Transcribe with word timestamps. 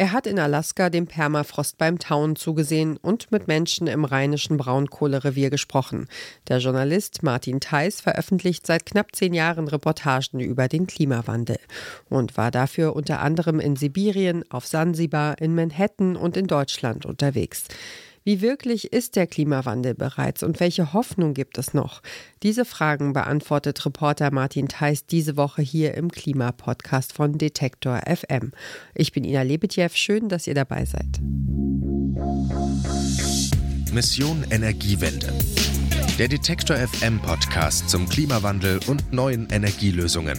Er 0.00 0.12
hat 0.12 0.26
in 0.26 0.38
Alaska 0.38 0.88
dem 0.88 1.06
Permafrost 1.06 1.76
beim 1.76 1.98
Tauen 1.98 2.34
zugesehen 2.34 2.96
und 2.96 3.30
mit 3.30 3.48
Menschen 3.48 3.86
im 3.86 4.06
rheinischen 4.06 4.56
Braunkohlerevier 4.56 5.50
gesprochen. 5.50 6.08
Der 6.48 6.56
Journalist 6.56 7.22
Martin 7.22 7.60
Theis 7.60 8.00
veröffentlicht 8.00 8.66
seit 8.66 8.86
knapp 8.86 9.14
zehn 9.14 9.34
Jahren 9.34 9.68
Reportagen 9.68 10.40
über 10.40 10.68
den 10.68 10.86
Klimawandel 10.86 11.58
und 12.08 12.38
war 12.38 12.50
dafür 12.50 12.96
unter 12.96 13.20
anderem 13.20 13.60
in 13.60 13.76
Sibirien, 13.76 14.42
auf 14.48 14.66
Sansibar, 14.66 15.38
in 15.38 15.54
Manhattan 15.54 16.16
und 16.16 16.34
in 16.38 16.46
Deutschland 16.46 17.04
unterwegs. 17.04 17.64
Wie 18.22 18.42
wirklich 18.42 18.92
ist 18.92 19.16
der 19.16 19.26
Klimawandel 19.26 19.94
bereits 19.94 20.42
und 20.42 20.60
welche 20.60 20.92
Hoffnung 20.92 21.32
gibt 21.32 21.56
es 21.56 21.72
noch? 21.72 22.02
Diese 22.42 22.66
Fragen 22.66 23.14
beantwortet 23.14 23.84
Reporter 23.86 24.30
Martin 24.30 24.68
Theis 24.68 25.06
diese 25.06 25.38
Woche 25.38 25.62
hier 25.62 25.94
im 25.94 26.10
Klimapodcast 26.10 27.14
von 27.14 27.38
Detektor 27.38 28.02
FM. 28.04 28.52
Ich 28.94 29.12
bin 29.12 29.24
Ina 29.24 29.40
Lebetjew, 29.42 29.88
schön, 29.94 30.28
dass 30.28 30.46
ihr 30.46 30.54
dabei 30.54 30.84
seid. 30.84 31.18
Mission 33.92 34.44
Energiewende. 34.50 35.32
Der 36.18 36.28
Detektor 36.28 36.76
FM 36.76 37.22
Podcast 37.22 37.88
zum 37.88 38.06
Klimawandel 38.06 38.80
und 38.86 39.14
neuen 39.14 39.48
Energielösungen. 39.48 40.38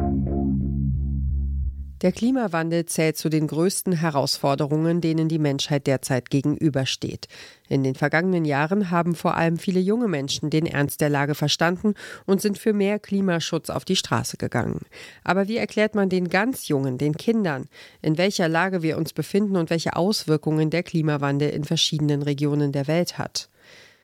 Der 2.01 2.11
Klimawandel 2.11 2.87
zählt 2.87 3.15
zu 3.17 3.29
den 3.29 3.45
größten 3.45 3.93
Herausforderungen, 3.93 5.01
denen 5.01 5.29
die 5.29 5.37
Menschheit 5.37 5.85
derzeit 5.85 6.31
gegenübersteht. 6.31 7.27
In 7.69 7.83
den 7.83 7.93
vergangenen 7.93 8.43
Jahren 8.43 8.89
haben 8.89 9.13
vor 9.13 9.37
allem 9.37 9.59
viele 9.59 9.79
junge 9.79 10.07
Menschen 10.07 10.49
den 10.49 10.65
Ernst 10.65 10.99
der 10.99 11.09
Lage 11.09 11.35
verstanden 11.35 11.93
und 12.25 12.41
sind 12.41 12.57
für 12.57 12.73
mehr 12.73 12.97
Klimaschutz 12.97 13.69
auf 13.69 13.85
die 13.85 13.95
Straße 13.95 14.37
gegangen. 14.37 14.81
Aber 15.23 15.47
wie 15.47 15.57
erklärt 15.57 15.93
man 15.93 16.09
den 16.09 16.29
ganz 16.29 16.67
Jungen, 16.67 16.97
den 16.97 17.15
Kindern, 17.15 17.67
in 18.01 18.17
welcher 18.17 18.49
Lage 18.49 18.81
wir 18.81 18.97
uns 18.97 19.13
befinden 19.13 19.55
und 19.55 19.69
welche 19.69 19.95
Auswirkungen 19.95 20.71
der 20.71 20.81
Klimawandel 20.81 21.51
in 21.51 21.65
verschiedenen 21.65 22.23
Regionen 22.23 22.71
der 22.71 22.87
Welt 22.87 23.19
hat? 23.19 23.50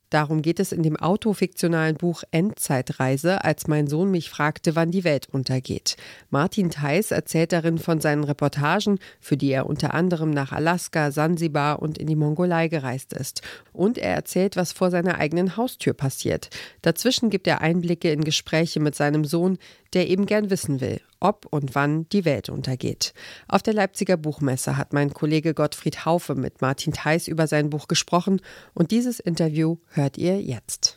Darum 0.10 0.42
geht 0.42 0.60
es 0.60 0.72
in 0.72 0.84
dem 0.84 0.96
autofiktionalen 0.96 1.96
Buch 1.96 2.24
Endzeitreise, 2.32 3.44
als 3.44 3.68
mein 3.68 3.88
Sohn 3.88 4.10
mich 4.10 4.30
fragte, 4.30 4.76
wann 4.76 4.92
die 4.92 5.04
Welt 5.04 5.28
untergeht. 5.30 5.98
Martin 6.30 6.70
Theis 6.70 7.12
erzählt 7.12 7.52
darin 7.52 7.78
von 7.78 8.00
seinen 8.00 8.24
Reportagen, 8.24 9.00
für 9.20 9.36
die 9.36 9.52
er 9.52 9.66
unter 9.66 9.94
anderem 9.94 10.30
nach 10.30 10.54
Alaska, 10.54 11.12
Sansibar 11.12 11.82
und 11.82 11.98
in 11.98 12.08
die 12.08 12.16
Mongolei 12.16 12.70
gereist 12.70 13.12
ist. 13.12 13.42
Und 13.74 13.98
er 13.98 14.14
erzählt, 14.14 14.56
was 14.56 14.72
vor 14.72 14.92
seiner 14.92 15.18
eigenen 15.18 15.58
Haustür 15.58 15.94
passiert. 15.94 16.50
Dazwischen 16.82 17.30
gibt 17.30 17.48
er 17.48 17.62
Einblicke 17.62 18.12
in 18.12 18.24
Gespräche 18.24 18.80
mit 18.80 18.96
seinem 18.96 19.26
Sohn, 19.26 19.58
der 19.94 20.10
eben 20.10 20.26
gern 20.26 20.50
wissen 20.50 20.82
will, 20.82 21.02
ob 21.20 21.46
und 21.50 21.76
wann 21.76 22.08
die 22.10 22.26
Welt 22.26 22.50
untergeht. 22.50 23.14
Auf 23.48 23.64
der 23.64 23.74
Leipziger 23.74 24.18
Buchmesse 24.18 24.78
hat 24.78 24.94
mein 24.94 25.14
Kollege 25.14 25.54
Gottfried 25.54 26.06
Haufe 26.06 26.36
mit 26.36 26.62
Martin 26.62 26.94
Theis 26.94 27.28
über 27.28 27.48
sein 27.48 27.70
Buch 27.70 27.88
gesprochen 27.88 28.42
und 28.74 28.92
dieses 28.92 29.20
Interview 29.20 29.78
hört 29.98 30.18
ihr 30.18 30.40
jetzt. 30.40 30.96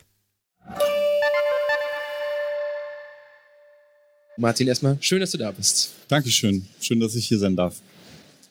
Martin, 4.37 4.69
erstmal 4.69 4.97
schön, 5.01 5.21
dass 5.21 5.33
du 5.33 5.39
da 5.39 5.51
bist. 5.51 5.91
Dankeschön. 6.09 6.67
Schön, 6.81 7.01
dass 7.01 7.15
ich 7.15 7.27
hier 7.27 7.39
sein 7.39 7.57
darf. 7.57 7.77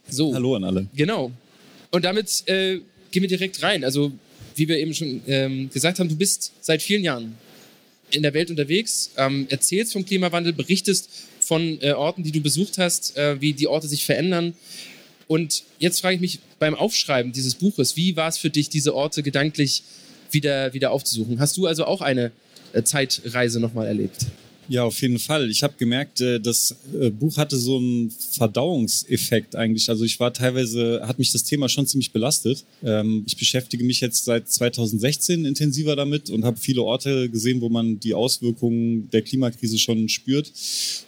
So. 0.07 0.33
Hallo 0.33 0.55
an 0.55 0.63
alle. 0.63 0.87
Genau. 0.95 1.31
Und 1.91 2.05
damit 2.05 2.43
äh, 2.47 2.79
gehen 3.11 3.21
wir 3.21 3.27
direkt 3.27 3.63
rein. 3.63 3.83
Also, 3.83 4.11
wie 4.55 4.67
wir 4.67 4.77
eben 4.77 4.93
schon 4.93 5.21
ähm, 5.27 5.69
gesagt 5.71 5.99
haben, 5.99 6.09
du 6.09 6.15
bist 6.15 6.51
seit 6.61 6.81
vielen 6.81 7.03
Jahren 7.03 7.35
in 8.11 8.23
der 8.23 8.33
Welt 8.33 8.49
unterwegs, 8.49 9.11
ähm, 9.17 9.47
erzählst 9.49 9.93
vom 9.93 10.05
Klimawandel, 10.05 10.53
berichtest 10.53 11.09
von 11.39 11.79
äh, 11.81 11.91
Orten, 11.91 12.23
die 12.23 12.31
du 12.31 12.41
besucht 12.41 12.77
hast, 12.77 13.17
äh, 13.17 13.39
wie 13.41 13.53
die 13.53 13.67
Orte 13.67 13.87
sich 13.87 14.05
verändern. 14.05 14.53
Und 15.27 15.63
jetzt 15.77 16.01
frage 16.01 16.15
ich 16.15 16.21
mich 16.21 16.39
beim 16.59 16.75
Aufschreiben 16.75 17.31
dieses 17.31 17.55
Buches, 17.55 17.95
wie 17.95 18.15
war 18.15 18.27
es 18.27 18.37
für 18.37 18.49
dich, 18.49 18.69
diese 18.69 18.95
Orte 18.95 19.23
gedanklich 19.23 19.83
wieder, 20.31 20.73
wieder 20.73 20.91
aufzusuchen? 20.91 21.39
Hast 21.39 21.57
du 21.57 21.65
also 21.65 21.85
auch 21.85 22.01
eine 22.01 22.31
äh, 22.73 22.83
Zeitreise 22.83 23.59
nochmal 23.59 23.87
erlebt? 23.87 24.25
Ja, 24.69 24.83
auf 24.83 25.01
jeden 25.01 25.17
Fall. 25.17 25.49
Ich 25.49 25.63
habe 25.63 25.73
gemerkt, 25.79 26.21
äh, 26.21 26.39
das 26.39 26.75
äh, 26.93 27.09
Buch 27.09 27.37
hatte 27.37 27.57
so 27.57 27.77
einen 27.77 28.11
Verdauungseffekt 28.11 29.55
eigentlich. 29.55 29.89
Also 29.89 30.05
ich 30.05 30.19
war 30.19 30.31
teilweise, 30.31 31.01
hat 31.07 31.17
mich 31.17 31.31
das 31.31 31.43
Thema 31.43 31.67
schon 31.69 31.87
ziemlich 31.87 32.11
belastet. 32.11 32.63
Ähm, 32.83 33.23
ich 33.25 33.35
beschäftige 33.35 33.83
mich 33.83 33.99
jetzt 33.99 34.25
seit 34.25 34.47
2016 34.47 35.43
intensiver 35.43 35.95
damit 35.95 36.29
und 36.29 36.45
habe 36.45 36.57
viele 36.57 36.83
Orte 36.83 37.29
gesehen, 37.29 37.61
wo 37.61 37.69
man 37.69 37.99
die 37.99 38.13
Auswirkungen 38.13 39.09
der 39.09 39.23
Klimakrise 39.23 39.79
schon 39.79 40.07
spürt. 40.07 40.51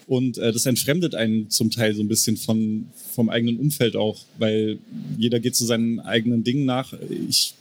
Und 0.08 0.38
das 0.38 0.66
entfremdet 0.66 1.16
einen 1.16 1.50
zum 1.50 1.72
Teil 1.72 1.96
so 1.96 2.02
ein 2.02 2.08
bisschen 2.10 2.36
von, 2.36 2.88
vom 3.14 3.30
eigenen 3.30 3.58
Umfeld 3.58 3.96
auch, 3.96 4.18
weil 4.40 4.80
jeder 5.18 5.40
geht 5.40 5.56
zu 5.56 5.66
seinen 5.66 6.00
eigenen 6.02 6.44
Dingen 6.44 6.66
nach. 6.66 6.94
Ich 7.30 7.54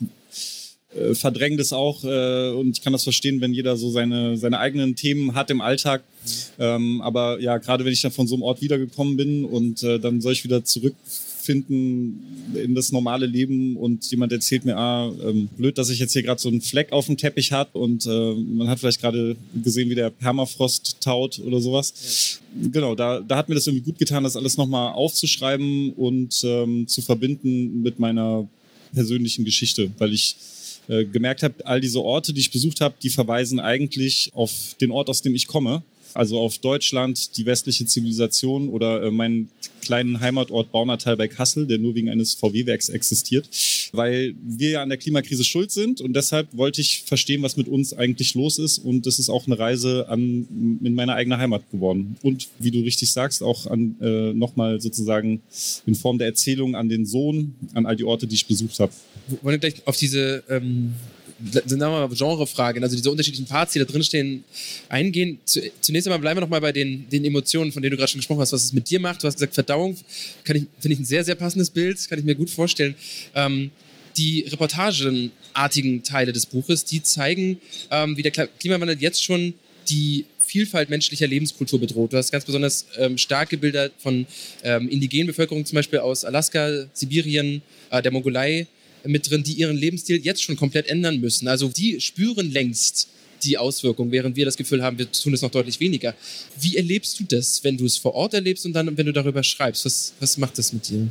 äh, 0.95 1.15
verdränge 1.15 1.57
das 1.57 1.73
auch 1.73 2.03
äh, 2.05 2.51
und 2.51 2.77
ich 2.77 2.83
kann 2.83 2.93
das 2.93 3.05
verstehen, 3.05 3.41
wenn 3.41 3.55
jeder 3.55 3.77
so 3.77 3.91
seine, 3.91 4.37
seine 4.37 4.59
eigenen 4.59 4.97
Themen 4.97 5.35
hat 5.35 5.51
im 5.51 5.61
Alltag. 5.61 6.03
Ähm, 6.59 7.01
aber 7.01 7.41
ja, 7.41 7.59
gerade 7.59 7.85
wenn 7.85 7.93
ich 7.93 8.03
dann 8.03 8.11
von 8.11 8.27
so 8.27 8.35
einem 8.35 8.43
Ort 8.43 8.61
wiedergekommen 8.61 9.17
bin 9.17 9.45
und 9.45 9.83
äh, 9.85 10.01
dann 10.01 10.21
soll 10.21 10.33
ich 10.33 10.43
wieder 10.43 10.65
zurückfinden 10.65 12.55
in 12.55 12.75
das 12.75 12.91
normale 12.91 13.27
Leben 13.27 13.77
und 13.77 14.11
jemand 14.11 14.33
erzählt 14.33 14.65
mir, 14.65 14.77
ah, 14.77 15.13
ähm, 15.25 15.49
blöd, 15.57 15.79
dass 15.79 15.91
ich 15.91 16.01
jetzt 16.01 16.13
hier 16.13 16.25
gerade 16.25 16.41
so 16.41 16.49
einen 16.49 16.61
Fleck 16.61 16.91
auf 16.91 17.07
dem 17.07 17.17
Teppich 17.17 17.53
hat 17.53 17.75
und 17.75 18.07
äh, 18.07 18.35
man 18.35 18.69
hat 18.69 18.81
vielleicht 18.81 19.01
gerade 19.01 19.37
gesehen, 19.63 19.91
wie 19.91 19.95
der 19.95 20.11
Permafrost 20.11 21.01
taut 21.01 21.39
oder 21.39 21.61
sowas. 21.61 22.41
Ja. 22.61 22.69
Genau, 22.73 22.97
da, 22.97 23.21
da 23.21 23.37
hat 23.37 23.49
mir 23.49 23.55
das 23.55 23.67
irgendwie 23.67 23.85
gut 23.85 23.99
getan, 23.99 24.25
das 24.25 24.37
alles 24.37 24.57
nochmal 24.57 24.93
aufzuschreiben 24.93 25.93
und 25.93 26.43
ähm, 26.43 26.89
zu 26.89 27.01
verbinden 27.01 27.81
mit 27.81 28.01
meiner 28.01 28.49
persönlichen 28.93 29.45
Geschichte, 29.45 29.91
weil 29.99 30.13
ich 30.13 30.35
gemerkt 31.13 31.43
habe, 31.43 31.55
all 31.65 31.81
diese 31.81 32.01
Orte, 32.03 32.33
die 32.33 32.41
ich 32.41 32.51
besucht 32.51 32.81
habe, 32.81 32.95
die 33.03 33.11
verweisen 33.11 33.61
eigentlich 33.61 34.31
auf 34.35 34.75
den 34.81 34.91
Ort, 34.91 35.09
aus 35.09 35.23
dem 35.23 35.35
ich 35.35 35.47
komme. 35.47 35.83
Also 36.15 36.39
auf 36.39 36.59
Deutschland, 36.59 37.37
die 37.37 37.47
westliche 37.47 37.87
Zivilisation 37.87 38.69
oder 38.69 39.03
äh, 39.03 39.11
meinen 39.11 39.49
kleinen 39.81 40.21
Heimatort 40.21 40.71
Baunatal 40.73 41.17
bei 41.17 41.29
Kassel, 41.29 41.67
der 41.67 41.79
nur 41.79 41.95
wegen 41.95 42.11
eines 42.11 42.35
VW-Werks 42.35 42.91
existiert, 42.91 43.49
weil 43.93 44.35
wir 44.43 44.71
ja 44.71 44.83
an 44.83 44.89
der 44.89 44.99
Klimakrise 44.99 45.45
schuld 45.45 45.71
sind 45.71 46.01
und 46.01 46.15
deshalb 46.15 46.49
wollte 46.53 46.81
ich 46.81 47.03
verstehen, 47.07 47.43
was 47.43 47.57
mit 47.57 47.69
uns 47.69 47.93
eigentlich 47.93 48.35
los 48.35 48.59
ist 48.59 48.79
und 48.79 49.07
das 49.07 49.19
ist 49.19 49.31
auch 49.31 49.47
eine 49.47 49.59
Reise 49.59 50.07
an 50.09 50.79
in 50.83 50.95
meine 50.95 51.15
eigene 51.15 51.39
Heimat 51.39 51.69
geworden. 51.71 52.17
Und 52.23 52.49
wie 52.59 52.71
du 52.71 52.81
richtig 52.81 53.11
sagst 53.13 53.43
auch 53.43 53.67
an 53.67 53.97
äh, 54.01 54.33
nochmal 54.33 54.81
sozusagen 54.81 55.41
in 55.87 55.95
Form 55.95 56.19
der 56.19 56.29
Erzählung 56.29 56.75
an 56.77 56.89
den 56.89 57.07
Sohn, 57.07 57.55
an 57.75 57.87
all 57.87 57.97
die 57.97 58.05
Orte, 58.05 58.27
die 58.27 58.35
ich 58.35 58.47
besucht 58.47 58.79
habe. 58.81 58.93
Wollen 59.43 59.55
wir 59.55 59.59
gleich 59.59 59.87
auf 59.87 59.97
diese 59.97 60.43
ähm, 60.49 60.95
Genrefragen, 61.41 62.83
also 62.83 62.97
diese 62.97 63.11
unterschiedlichen 63.11 63.47
Parts, 63.47 63.73
die 63.73 63.79
da 63.79 63.85
drin 63.85 64.03
stehen, 64.03 64.45
eingehen. 64.89 65.39
Zunächst 65.45 66.07
einmal 66.07 66.19
bleiben 66.19 66.37
wir 66.37 66.43
nochmal 66.43 66.61
bei 66.61 66.73
den, 66.73 67.09
den 67.09 67.25
Emotionen, 67.25 67.73
von 67.73 67.83
denen 67.83 67.93
du 67.93 67.97
gerade 67.97 68.11
schon 68.11 68.19
gesprochen 68.19 68.41
hast, 68.41 68.53
was 68.53 68.65
es 68.65 68.73
mit 68.73 68.91
dir 68.91 69.01
macht. 69.01 69.23
Du 69.23 69.27
hast 69.27 69.35
gesagt, 69.35 69.55
Verdauung, 69.55 69.97
finde 70.45 70.67
ich 70.83 70.99
ein 70.99 71.05
sehr, 71.05 71.25
sehr 71.25 71.35
passendes 71.35 71.71
Bild, 71.71 72.09
kann 72.09 72.19
ich 72.19 72.25
mir 72.25 72.35
gut 72.35 72.51
vorstellen. 72.51 72.95
Ähm, 73.35 73.71
die 74.17 74.41
reportagenartigen 74.49 76.03
Teile 76.03 76.33
des 76.33 76.47
Buches, 76.47 76.85
die 76.85 77.03
zeigen, 77.03 77.61
ähm, 77.91 78.17
wie 78.17 78.23
der 78.23 78.33
Klimawandel 78.33 79.01
jetzt 79.01 79.23
schon 79.23 79.55
die 79.89 80.27
Vielfalt 80.39 80.91
menschlicher 80.91 81.29
Lebenskultur 81.29 81.79
bedroht. 81.79 82.13
Du 82.13 82.17
hast 82.17 82.33
ganz 82.33 82.45
besonders 82.45 82.87
ähm, 82.99 83.17
starke 83.17 83.57
Bilder 83.57 83.91
von 83.99 84.27
ähm, 84.65 84.89
indigenen 84.89 85.29
Bevölkerungen, 85.29 85.65
zum 85.65 85.77
Beispiel 85.77 86.01
aus 86.01 86.25
Alaska, 86.25 86.87
Sibirien, 86.93 87.63
äh, 87.91 88.03
der 88.03 88.11
Mongolei, 88.11 88.67
mit 89.05 89.31
drin, 89.31 89.43
die 89.43 89.55
ihren 89.55 89.77
Lebensstil 89.77 90.21
jetzt 90.25 90.43
schon 90.43 90.57
komplett 90.57 90.89
ändern 90.89 91.21
müssen. 91.21 91.49
Also 91.49 91.69
die 91.69 92.01
spüren 92.01 92.51
längst 92.51 93.09
die 93.43 93.59
Auswirkungen, 93.59 94.13
während 94.13 94.37
wir 94.37 94.45
das 94.45 94.57
Gefühl 94.57 94.83
haben, 94.83 94.99
wir 94.99 95.11
tun 95.11 95.33
es 95.33 95.43
noch 95.43 95.51
deutlich 95.51 95.81
weniger. 95.81 96.15
Wie 96.61 96.77
erlebst 96.77 97.19
du 97.19 97.25
das, 97.25 97.65
wenn 97.65 97.77
du 97.77 97.87
es 97.87 97.97
vor 97.97 98.15
Ort 98.15 98.35
erlebst 98.35 98.67
und 98.67 98.73
dann, 98.73 98.97
wenn 98.97 99.07
du 99.07 99.13
darüber 99.13 99.43
schreibst? 99.43 99.85
Was, 99.85 100.13
was 100.21 100.37
macht 100.37 100.59
das 100.59 100.73
mit 100.73 100.89
dir? 100.89 101.09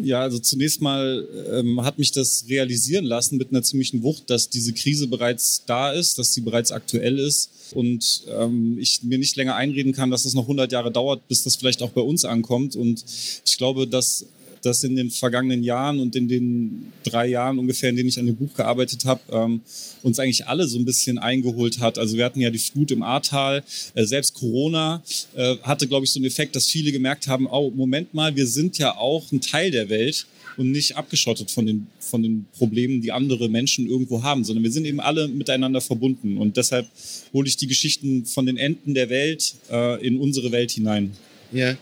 Ja, 0.00 0.22
also 0.22 0.38
zunächst 0.38 0.80
mal 0.80 1.28
ähm, 1.52 1.84
hat 1.84 1.98
mich 1.98 2.12
das 2.12 2.46
realisieren 2.48 3.04
lassen 3.04 3.36
mit 3.36 3.50
einer 3.50 3.62
ziemlichen 3.62 4.02
Wucht, 4.02 4.30
dass 4.30 4.48
diese 4.48 4.72
Krise 4.72 5.06
bereits 5.06 5.64
da 5.66 5.92
ist, 5.92 6.18
dass 6.18 6.32
sie 6.32 6.40
bereits 6.40 6.72
aktuell 6.72 7.18
ist 7.18 7.50
und 7.74 8.22
ähm, 8.28 8.78
ich 8.78 9.02
mir 9.02 9.18
nicht 9.18 9.36
länger 9.36 9.54
einreden 9.54 9.92
kann, 9.92 10.10
dass 10.10 10.24
es 10.24 10.32
noch 10.32 10.44
100 10.44 10.72
Jahre 10.72 10.90
dauert, 10.90 11.28
bis 11.28 11.42
das 11.42 11.56
vielleicht 11.56 11.82
auch 11.82 11.90
bei 11.90 12.00
uns 12.00 12.24
ankommt. 12.24 12.74
Und 12.74 13.04
ich 13.44 13.58
glaube, 13.58 13.86
dass 13.86 14.24
das 14.62 14.84
in 14.84 14.96
den 14.96 15.10
vergangenen 15.10 15.62
Jahren 15.62 16.00
und 16.00 16.16
in 16.16 16.28
den 16.28 16.92
drei 17.04 17.26
Jahren 17.26 17.58
ungefähr, 17.58 17.90
in 17.90 17.96
denen 17.96 18.08
ich 18.08 18.18
an 18.18 18.26
dem 18.26 18.36
Buch 18.36 18.54
gearbeitet 18.54 19.04
habe, 19.04 19.20
ähm, 19.30 19.60
uns 20.02 20.18
eigentlich 20.18 20.46
alle 20.46 20.66
so 20.66 20.78
ein 20.78 20.84
bisschen 20.84 21.18
eingeholt 21.18 21.80
hat. 21.80 21.98
Also 21.98 22.16
wir 22.16 22.24
hatten 22.24 22.40
ja 22.40 22.50
die 22.50 22.58
Flut 22.58 22.90
im 22.90 23.02
Ahrtal, 23.02 23.62
äh, 23.94 24.04
selbst 24.04 24.34
Corona 24.34 25.02
äh, 25.34 25.56
hatte, 25.62 25.86
glaube 25.86 26.04
ich, 26.04 26.12
so 26.12 26.18
einen 26.18 26.26
Effekt, 26.26 26.56
dass 26.56 26.66
viele 26.66 26.92
gemerkt 26.92 27.28
haben, 27.28 27.46
oh, 27.46 27.70
Moment 27.70 28.14
mal, 28.14 28.34
wir 28.36 28.46
sind 28.46 28.78
ja 28.78 28.96
auch 28.96 29.30
ein 29.32 29.40
Teil 29.40 29.70
der 29.70 29.88
Welt 29.88 30.26
und 30.56 30.70
nicht 30.70 30.96
abgeschottet 30.96 31.50
von 31.50 31.66
den, 31.66 31.86
von 31.98 32.22
den 32.22 32.46
Problemen, 32.56 33.00
die 33.00 33.12
andere 33.12 33.48
Menschen 33.48 33.88
irgendwo 33.88 34.22
haben, 34.22 34.44
sondern 34.44 34.62
wir 34.62 34.72
sind 34.72 34.84
eben 34.84 35.00
alle 35.00 35.28
miteinander 35.28 35.80
verbunden. 35.80 36.38
Und 36.38 36.56
deshalb 36.56 36.88
hole 37.32 37.48
ich 37.48 37.56
die 37.56 37.66
Geschichten 37.66 38.26
von 38.26 38.46
den 38.46 38.56
Enden 38.56 38.94
der 38.94 39.08
Welt 39.08 39.54
äh, 39.70 40.06
in 40.06 40.18
unsere 40.18 40.52
Welt 40.52 40.70
hinein. 40.70 41.12
Ja. 41.52 41.76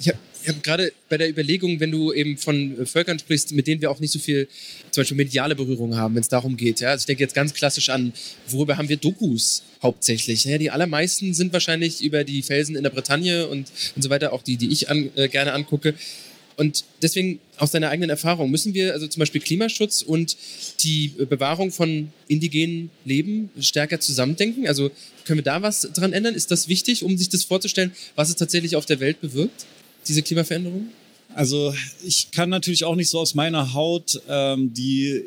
Ich 0.00 0.08
habe 0.08 0.18
ich 0.42 0.48
habe 0.48 0.60
gerade 0.60 0.92
bei 1.08 1.18
der 1.18 1.28
Überlegung, 1.28 1.80
wenn 1.80 1.90
du 1.90 2.12
eben 2.12 2.36
von 2.38 2.86
Völkern 2.86 3.18
sprichst, 3.18 3.52
mit 3.52 3.66
denen 3.66 3.80
wir 3.80 3.90
auch 3.90 4.00
nicht 4.00 4.12
so 4.12 4.18
viel 4.18 4.48
zum 4.90 5.02
Beispiel 5.02 5.16
mediale 5.16 5.56
Berührung 5.56 5.96
haben, 5.96 6.14
wenn 6.14 6.22
es 6.22 6.28
darum 6.28 6.56
geht. 6.56 6.80
Ja? 6.80 6.90
Also 6.90 7.02
ich 7.02 7.06
denke 7.06 7.22
jetzt 7.22 7.34
ganz 7.34 7.54
klassisch 7.54 7.88
an, 7.88 8.12
worüber 8.48 8.78
haben 8.78 8.88
wir 8.88 8.96
Dokus 8.96 9.62
hauptsächlich? 9.82 10.44
Ja, 10.44 10.58
die 10.58 10.70
allermeisten 10.70 11.34
sind 11.34 11.52
wahrscheinlich 11.52 12.02
über 12.02 12.24
die 12.24 12.42
Felsen 12.42 12.76
in 12.76 12.82
der 12.82 12.90
Bretagne 12.90 13.46
und, 13.46 13.70
und 13.96 14.02
so 14.02 14.10
weiter, 14.10 14.32
auch 14.32 14.42
die, 14.42 14.56
die 14.56 14.68
ich 14.68 14.90
an, 14.90 15.10
äh, 15.16 15.28
gerne 15.28 15.52
angucke. 15.52 15.94
Und 16.56 16.84
deswegen 17.02 17.38
aus 17.56 17.70
deiner 17.70 17.88
eigenen 17.88 18.10
Erfahrung 18.10 18.50
müssen 18.50 18.74
wir 18.74 18.92
also 18.92 19.06
zum 19.06 19.20
Beispiel 19.20 19.40
Klimaschutz 19.40 20.02
und 20.02 20.36
die 20.82 21.12
Bewahrung 21.28 21.70
von 21.70 22.12
indigenen 22.26 22.90
Leben 23.04 23.50
stärker 23.60 24.00
zusammendenken. 24.00 24.66
Also 24.66 24.90
können 25.24 25.38
wir 25.38 25.44
da 25.44 25.62
was 25.62 25.82
dran 25.82 26.12
ändern? 26.12 26.34
Ist 26.34 26.50
das 26.50 26.66
wichtig, 26.66 27.04
um 27.04 27.16
sich 27.16 27.28
das 27.28 27.44
vorzustellen, 27.44 27.92
was 28.16 28.28
es 28.28 28.34
tatsächlich 28.34 28.74
auf 28.74 28.86
der 28.86 28.98
Welt 28.98 29.20
bewirkt? 29.20 29.66
Diese 30.06 30.22
Klimaveränderung? 30.22 30.88
Also 31.34 31.74
ich 32.04 32.30
kann 32.30 32.48
natürlich 32.48 32.84
auch 32.84 32.96
nicht 32.96 33.10
so 33.10 33.18
aus 33.18 33.34
meiner 33.34 33.74
Haut 33.74 34.20
ähm, 34.28 34.72
die 34.72 35.22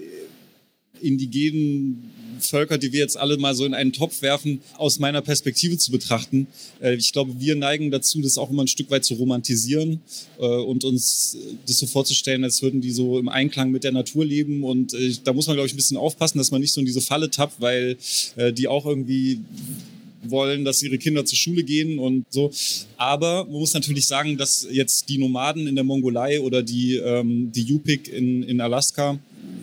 indigenen 1.02 2.12
Völker, 2.42 2.78
die 2.78 2.92
wir 2.92 3.00
jetzt 3.00 3.18
alle 3.18 3.38
mal 3.38 3.54
so 3.56 3.66
in 3.66 3.74
einen 3.74 3.94
Topf 3.94 4.22
werfen, 4.22 4.62
aus 4.78 5.00
meiner 5.00 5.22
Perspektive 5.22 5.78
zu 5.78 5.92
betrachten. 5.92 6.48
Äh, 6.82 6.96
ich 6.96 7.14
glaube, 7.14 7.40
wir 7.40 7.56
neigen 7.56 7.92
dazu, 7.92 8.22
das 8.22 8.38
auch 8.38 8.50
immer 8.50 8.64
ein 8.64 8.68
Stück 8.68 8.90
weit 8.92 9.06
zu 9.06 9.14
romantisieren 9.16 10.02
äh, 10.40 10.46
und 10.46 10.84
uns 10.84 11.38
das 11.68 11.80
so 11.80 11.86
vorzustellen, 11.86 12.44
als 12.44 12.62
würden 12.62 12.82
die 12.82 12.92
so 12.92 13.20
im 13.20 13.30
Einklang 13.30 13.72
mit 13.72 13.84
der 13.84 13.92
Natur 13.92 14.26
leben. 14.26 14.64
Und 14.64 14.94
äh, 14.94 15.14
da 15.24 15.34
muss 15.34 15.48
man, 15.48 15.56
glaube 15.56 15.68
ich, 15.68 15.74
ein 15.74 15.78
bisschen 15.78 15.98
aufpassen, 15.98 16.40
dass 16.40 16.52
man 16.52 16.62
nicht 16.62 16.74
so 16.74 16.80
in 16.80 16.86
diese 16.86 17.02
Falle 17.02 17.30
tappt, 17.30 17.62
weil 17.62 17.98
äh, 18.36 18.52
die 18.52 18.68
auch 18.68 18.86
irgendwie 18.86 19.42
wollen, 20.24 20.66
dass 20.66 20.82
ihre 20.82 20.98
Kinder 20.98 21.26
zur 21.26 21.38
Schule 21.38 21.64
gehen 21.64 22.00
und 22.00 22.26
so. 22.30 22.52
Aber 22.98 23.46
man 23.46 23.54
muss 23.60 23.74
natürlich 23.74 24.06
sagen, 24.06 24.38
dass 24.38 24.68
jetzt 24.72 25.10
die 25.10 25.18
Nomaden 25.18 25.68
in 25.68 25.76
der 25.76 25.84
Mongolei 25.84 26.40
oder 26.40 26.64
die, 26.64 26.96
ähm, 26.96 27.52
die 27.52 27.64
Yupik 27.64 28.08
in, 28.08 28.44
in 28.44 28.62
Alaska 28.62 29.20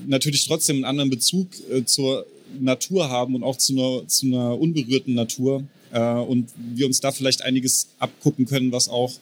natürlich 0.07 0.47
trotzdem 0.47 0.77
einen 0.77 0.85
anderen 0.85 1.11
Bezug 1.11 1.49
äh, 1.71 1.85
zur 1.85 2.27
Natur 2.59 3.09
haben 3.09 3.35
und 3.35 3.43
auch 3.43 3.57
zu 3.57 3.73
einer, 3.73 4.09
zu 4.09 4.27
einer 4.27 4.59
unberührten 4.59 5.15
Natur. 5.15 5.65
Äh, 5.93 6.01
und 6.01 6.49
wir 6.75 6.87
uns 6.87 7.01
da 7.01 7.13
vielleicht 7.13 7.43
einiges 7.43 7.89
abgucken 7.99 8.47
können, 8.47 8.73
was 8.73 8.89
auch 8.89 9.13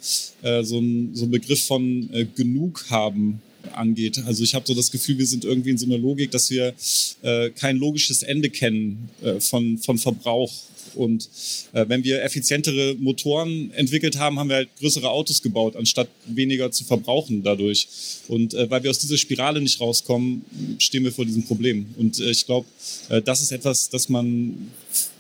äh, 0.43 0.63
so, 0.63 0.79
ein, 0.79 1.15
so 1.15 1.25
ein 1.25 1.31
Begriff 1.31 1.65
von 1.67 2.09
äh, 2.13 2.25
genug 2.25 2.87
haben 2.91 3.41
angeht. 3.73 4.23
Also 4.27 4.45
ich 4.45 4.55
habe 4.55 4.67
so 4.67 4.75
das 4.75 4.91
Gefühl, 4.91 5.19
wir 5.19 5.27
sind 5.27 5.45
irgendwie 5.45 5.71
in 5.71 5.79
so 5.79 5.87
einer 5.87 5.99
Logik, 5.99 6.31
dass 6.31 6.51
wir 6.51 6.75
äh, 7.23 7.51
kein 7.51 7.77
logisches 7.77 8.23
Ende 8.23 8.49
kennen 8.49 9.09
äh, 9.23 9.41
von, 9.41 9.79
von 9.79 9.99
Verbrauch 9.99 10.53
und 10.97 11.29
äh, 11.73 11.85
wenn 11.89 12.05
wir 12.05 12.23
effizientere 12.23 12.95
Motoren 12.99 13.71
entwickelt 13.73 14.19
haben, 14.19 14.39
haben 14.39 14.49
wir 14.49 14.57
halt 14.57 14.69
größere 14.79 15.09
Autos 15.09 15.43
gebaut, 15.43 15.77
anstatt 15.77 16.09
weniger 16.27 16.71
zu 16.71 16.85
verbrauchen 16.85 17.43
dadurch. 17.43 17.89
Und 18.29 18.55
äh, 18.55 18.71
weil 18.71 18.83
wir 18.83 18.91
aus 18.91 18.99
dieser 18.99 19.19
Spirale 19.19 19.61
nicht 19.61 19.81
rauskommen, 19.81 20.45
stehen 20.79 21.05
wir 21.05 21.13
vor 21.13 21.25
diesem 21.25 21.45
Problem. 21.45 21.87
Und 21.97 22.19
äh, 22.21 22.31
ich 22.31 22.47
glaube, 22.47 22.67
äh, 23.09 23.23
das 23.23 23.41
ist 23.41 23.53
etwas, 23.53 23.89
das 23.91 24.09
man 24.09 24.71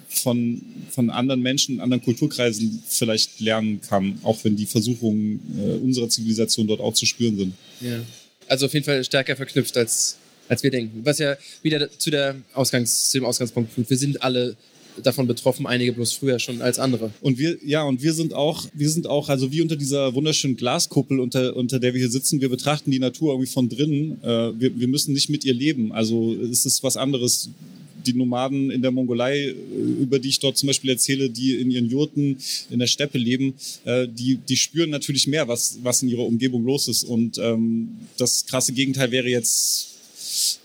von, 0.08 0.62
von 0.90 1.11
anderen 1.11 1.43
Menschen, 1.43 1.81
anderen 1.81 2.02
Kulturkreisen 2.02 2.82
vielleicht 2.88 3.40
lernen 3.40 3.81
kann, 3.81 4.19
auch 4.23 4.38
wenn 4.44 4.56
die 4.56 4.67
Versuchungen 4.67 5.40
äh, 5.58 5.84
unserer 5.84 6.08
Zivilisation 6.08 6.67
dort 6.67 6.81
auch 6.81 6.94
zu 6.94 7.06
spüren 7.06 7.37
sind. 7.37 7.55
Ja. 7.81 8.00
Also 8.49 8.67
auf 8.67 8.75
jeden 8.75 8.84
Fall 8.84 9.05
stärker 9.05 9.37
verknüpft 9.37 9.76
als 9.76 10.17
als 10.49 10.62
wir 10.62 10.70
denken. 10.70 11.00
Was 11.05 11.19
ja 11.19 11.37
wieder 11.62 11.90
zu, 11.99 12.11
der 12.11 12.37
Ausgangs-, 12.55 13.11
zu 13.11 13.19
dem 13.19 13.25
Ausgangspunkt 13.25 13.73
führt. 13.73 13.90
Wir 13.90 13.96
sind 13.96 14.23
alle 14.23 14.56
davon 15.03 15.27
betroffen, 15.27 15.67
einige 15.67 15.93
bloß 15.93 16.13
früher 16.13 16.39
schon 16.39 16.63
als 16.63 16.79
andere. 16.79 17.11
Und 17.21 17.39
wir, 17.39 17.57
ja, 17.65 17.83
und 17.83 18.03
wir 18.03 18.13
sind 18.13 18.35
auch, 18.35 18.67
wir 18.75 18.91
sind 18.91 19.07
auch, 19.07 19.29
also 19.29 19.53
wie 19.53 19.63
unter 19.63 19.77
dieser 19.77 20.15
wunderschönen 20.15 20.57
Glaskuppel, 20.57 21.21
unter, 21.21 21.57
unter 21.57 21.79
der 21.79 21.95
wir 21.95 22.01
hier 22.01 22.11
sitzen, 22.11 22.41
wir 22.41 22.49
betrachten 22.49 22.91
die 22.91 22.99
Natur 22.99 23.33
irgendwie 23.33 23.51
von 23.51 23.69
drinnen. 23.69 24.23
Äh, 24.23 24.61
wir, 24.61 24.79
wir 24.79 24.89
müssen 24.89 25.13
nicht 25.13 25.29
mit 25.29 25.45
ihr 25.45 25.55
leben. 25.55 25.93
Also 25.93 26.35
es 26.35 26.67
ist 26.67 26.83
was 26.83 26.97
anderes 26.97 27.51
die 28.07 28.13
Nomaden 28.15 28.71
in 28.71 28.83
der 28.83 28.91
Mongolei, 28.91 29.39
äh, 29.39 29.55
über 30.01 30.19
die 30.19 30.29
ich 30.29 30.41
dort 30.41 30.57
zum 30.57 30.69
Beispiel 30.69 30.91
erzähle, 30.91 31.31
die 31.31 31.57
in 31.57 31.71
ihren 31.71 31.89
Jurten 31.89 32.39
in 32.71 32.79
der 32.79 32.87
Steppe 32.87 33.19
leben, 33.19 33.55
äh, 33.85 34.07
die, 34.09 34.37
die 34.37 34.57
spüren 34.57 34.91
natürlich 34.91 35.27
mehr, 35.27 35.49
was, 35.49 35.79
was 35.83 36.03
in 36.03 36.09
ihrer 36.09 36.25
Umgebung 36.25 36.65
los 36.65 36.89
ist. 36.89 37.05
Und 37.05 37.39
ähm, 37.39 37.89
das 38.17 38.47
krasse 38.47 38.73
Gegenteil 38.73 39.11
wäre 39.11 39.29
jetzt 39.29 39.96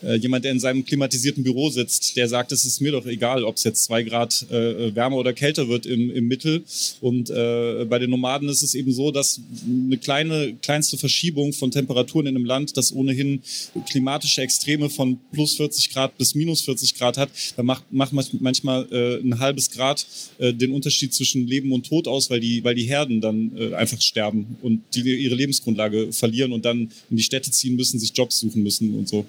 äh, 0.03 0.15
jemand, 0.15 0.45
der 0.45 0.51
in 0.51 0.59
seinem 0.59 0.85
klimatisierten 0.85 1.44
Büro 1.44 1.69
sitzt, 1.69 2.15
der 2.15 2.27
sagt, 2.27 2.51
es 2.51 2.65
ist 2.65 2.81
mir 2.81 2.91
doch 2.91 3.06
egal, 3.06 3.44
ob 3.44 3.57
es 3.57 3.63
jetzt 3.63 3.83
zwei 3.83 4.03
Grad 4.03 4.45
äh, 4.50 4.95
wärmer 4.95 5.18
oder 5.18 5.33
kälter 5.33 5.68
wird 5.68 5.85
im, 5.85 6.12
im 6.12 6.27
Mittel. 6.27 6.63
Und 7.00 7.29
äh, 7.29 7.85
bei 7.85 8.00
den 8.00 8.09
Nomaden 8.09 8.50
ist 8.50 8.62
es 8.62 8.75
eben 8.75 8.91
so, 8.91 9.12
dass 9.12 9.39
eine 9.65 9.97
kleine, 9.97 10.56
kleinste 10.62 10.97
Verschiebung 10.97 11.53
von 11.53 11.71
Temperaturen 11.71 12.27
in 12.27 12.35
einem 12.35 12.45
Land, 12.45 12.77
das 12.77 12.94
ohnehin 12.94 13.41
klimatische 13.89 14.41
Extreme 14.41 14.89
von 14.89 15.19
plus 15.31 15.56
40 15.56 15.91
Grad 15.91 16.18
bis 16.18 16.35
minus 16.35 16.62
40 16.62 16.95
Grad 16.95 17.18
hat, 17.18 17.29
da 17.56 17.63
macht, 17.63 17.91
macht 17.91 18.13
manchmal 18.39 18.88
äh, 18.91 19.19
ein 19.21 19.39
halbes 19.39 19.69
Grad 19.71 20.06
äh, 20.38 20.53
den 20.53 20.71
Unterschied 20.71 21.13
zwischen 21.13 21.47
Leben 21.47 21.71
und 21.71 21.85
Tod 21.85 22.07
aus, 22.07 22.29
weil 22.29 22.39
die, 22.39 22.63
weil 22.63 22.75
die 22.75 22.85
Herden 22.85 23.21
dann 23.21 23.51
äh, 23.57 23.73
einfach 23.73 24.01
sterben 24.01 24.57
und 24.62 24.81
die 24.94 25.01
ihre 25.01 25.35
Lebensgrundlage 25.35 26.12
verlieren 26.12 26.51
und 26.51 26.65
dann 26.65 26.91
in 27.09 27.18
die 27.18 27.23
Städte 27.23 27.51
ziehen 27.51 27.75
müssen, 27.75 28.00
sich 28.00 28.12
Jobs 28.15 28.39
suchen 28.39 28.63
müssen 28.63 28.95
und 28.95 29.07
so. 29.07 29.25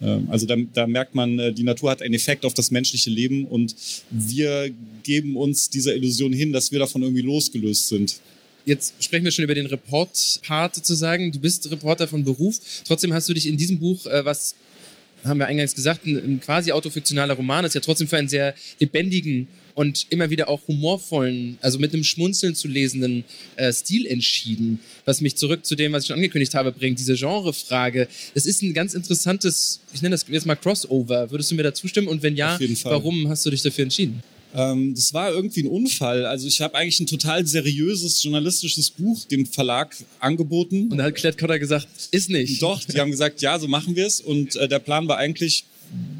Ähm, 0.00 0.28
also 0.30 0.46
da, 0.46 0.56
da 0.72 0.86
merkt 0.86 1.14
man, 1.14 1.38
äh, 1.38 1.52
die 1.52 1.64
Natur 1.64 1.90
hat 1.90 2.02
einen 2.02 2.14
Effekt 2.14 2.44
auf 2.44 2.54
das 2.54 2.70
menschliche 2.70 3.10
Leben 3.10 3.46
und 3.46 3.74
wir 4.10 4.70
geben 5.02 5.36
uns 5.36 5.70
dieser 5.70 5.94
Illusion 5.94 6.32
hin, 6.32 6.52
dass 6.52 6.72
wir 6.72 6.78
davon 6.78 7.02
irgendwie 7.02 7.22
losgelöst 7.22 7.88
sind. 7.88 8.20
Jetzt 8.64 9.02
sprechen 9.02 9.24
wir 9.24 9.30
schon 9.30 9.44
über 9.44 9.54
den 9.54 9.66
Report-Part 9.66 10.74
sozusagen. 10.74 11.32
Du 11.32 11.38
bist 11.38 11.70
Reporter 11.70 12.06
von 12.06 12.22
Beruf. 12.22 12.60
Trotzdem 12.86 13.12
hast 13.14 13.28
du 13.28 13.34
dich 13.34 13.46
in 13.46 13.56
diesem 13.56 13.78
Buch, 13.78 14.06
äh, 14.06 14.24
was 14.24 14.54
haben 15.24 15.38
wir 15.38 15.46
eingangs 15.46 15.74
gesagt, 15.74 16.06
ein, 16.06 16.16
ein 16.16 16.40
quasi 16.40 16.70
autofiktionaler 16.70 17.34
Roman 17.34 17.64
ist 17.64 17.74
ja 17.74 17.80
trotzdem 17.80 18.06
für 18.06 18.18
einen 18.18 18.28
sehr 18.28 18.54
lebendigen 18.78 19.48
und 19.78 20.06
immer 20.10 20.28
wieder 20.28 20.48
auch 20.48 20.60
humorvollen, 20.66 21.56
also 21.60 21.78
mit 21.78 21.94
einem 21.94 22.02
Schmunzeln 22.02 22.56
zu 22.56 22.66
lesenden 22.66 23.22
äh, 23.54 23.72
Stil 23.72 24.06
entschieden, 24.06 24.80
was 25.04 25.20
mich 25.20 25.36
zurück 25.36 25.64
zu 25.64 25.76
dem, 25.76 25.92
was 25.92 26.02
ich 26.02 26.08
schon 26.08 26.16
angekündigt 26.16 26.52
habe, 26.54 26.72
bringt, 26.72 26.98
diese 26.98 27.14
Genrefrage. 27.14 28.08
Das 28.34 28.44
ist 28.44 28.60
ein 28.60 28.74
ganz 28.74 28.94
interessantes, 28.94 29.78
ich 29.94 30.02
nenne 30.02 30.16
das 30.16 30.26
jetzt 30.28 30.46
mal 30.46 30.56
Crossover. 30.56 31.30
Würdest 31.30 31.52
du 31.52 31.54
mir 31.54 31.62
da 31.62 31.72
zustimmen? 31.72 32.08
Und 32.08 32.24
wenn 32.24 32.34
ja, 32.34 32.58
warum 32.82 33.28
hast 33.28 33.46
du 33.46 33.50
dich 33.50 33.62
dafür 33.62 33.84
entschieden? 33.84 34.20
Ähm, 34.52 34.96
das 34.96 35.14
war 35.14 35.30
irgendwie 35.30 35.62
ein 35.62 35.68
Unfall. 35.68 36.26
Also 36.26 36.48
ich 36.48 36.60
habe 36.60 36.74
eigentlich 36.74 36.98
ein 36.98 37.06
total 37.06 37.46
seriöses 37.46 38.20
journalistisches 38.20 38.90
Buch 38.90 39.26
dem 39.26 39.46
Verlag 39.46 39.94
angeboten. 40.18 40.88
Und 40.90 40.98
dann 40.98 41.06
hat 41.06 41.14
Klett 41.14 41.38
Cotter 41.38 41.60
gesagt, 41.60 41.86
ist 42.10 42.30
nicht. 42.30 42.60
Doch, 42.60 42.82
die 42.82 42.98
haben 42.98 43.12
gesagt, 43.12 43.42
ja, 43.42 43.56
so 43.60 43.68
machen 43.68 43.94
wir 43.94 44.08
es. 44.08 44.20
Und 44.20 44.56
äh, 44.56 44.66
der 44.66 44.80
Plan 44.80 45.06
war 45.06 45.18
eigentlich, 45.18 45.66